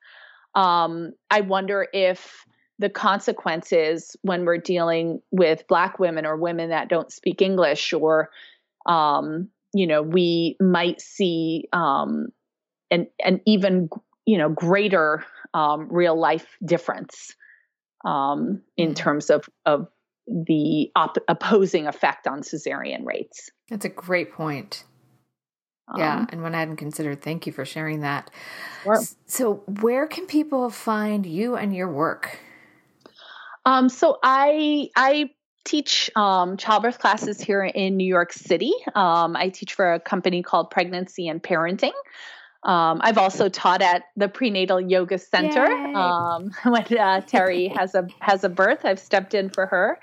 [0.56, 2.46] um, I wonder if
[2.80, 8.30] the consequences when we're dealing with Black women or women that don't speak English, or,
[8.86, 12.28] um, you know, we might see um,
[12.90, 13.90] an, an even,
[14.26, 17.36] you know, greater um, real life difference
[18.06, 18.94] um, in mm-hmm.
[18.96, 19.88] terms of, of
[20.28, 23.50] the op- opposing effect on cesarean rates.
[23.70, 24.84] That's a great point.
[25.88, 27.22] Um, yeah, and one I hadn't considered.
[27.22, 28.32] Thank you for sharing that.
[28.84, 29.02] Sure.
[29.26, 32.40] So, where can people find you and your work?
[33.66, 35.32] Um, so I I
[35.64, 38.74] teach um, childbirth classes here in New York City.
[38.96, 41.94] Um, I teach for a company called Pregnancy and Parenting.
[42.64, 45.66] Um, I've also taught at the prenatal yoga center.
[45.66, 50.00] Um, when uh, Terry has a has a birth, I've stepped in for her.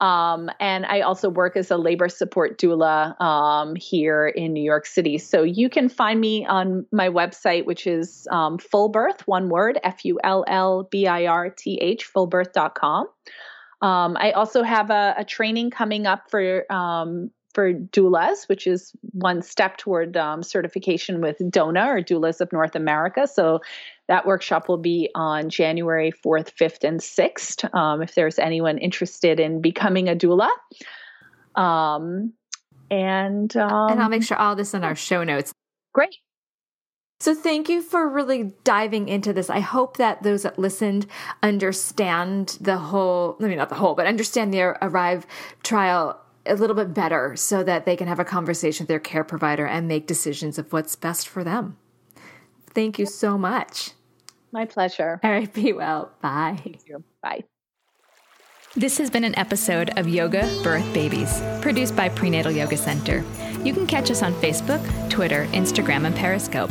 [0.00, 4.86] Um, and I also work as a labor support doula um, here in New York
[4.86, 5.18] City.
[5.18, 9.78] So you can find me on my website, which is um, Full Birth, one word,
[9.84, 13.08] F U L L B I R T H, fullbirth.com.
[13.82, 18.92] Um, I also have a, a, training coming up for um, for doulas, which is
[19.12, 23.26] one step toward um, certification with DONA or Doulas of North America.
[23.26, 23.60] So
[24.06, 27.74] that workshop will be on January 4th, 5th, and 6th.
[27.74, 30.50] Um, if there's anyone interested in becoming a doula.
[31.56, 32.34] Um,
[32.90, 35.52] and um, and I'll make sure all this in our show notes.
[35.92, 36.16] Great.
[37.20, 39.50] So thank you for really diving into this.
[39.50, 41.06] I hope that those that listened
[41.42, 45.26] understand the whole, I mean, not the whole, but understand the Arrive
[45.62, 49.22] trial a little bit better so that they can have a conversation with their care
[49.22, 51.76] provider and make decisions of what's best for them.
[52.70, 53.90] Thank you so much.
[54.50, 55.20] My pleasure.
[55.22, 56.12] All right, be well.
[56.22, 56.58] Bye.
[56.64, 57.04] Thank you.
[57.22, 57.44] Bye.
[58.76, 63.24] This has been an episode of Yoga Birth Babies, produced by Prenatal Yoga Center.
[63.62, 66.70] You can catch us on Facebook, Twitter, Instagram, and Periscope.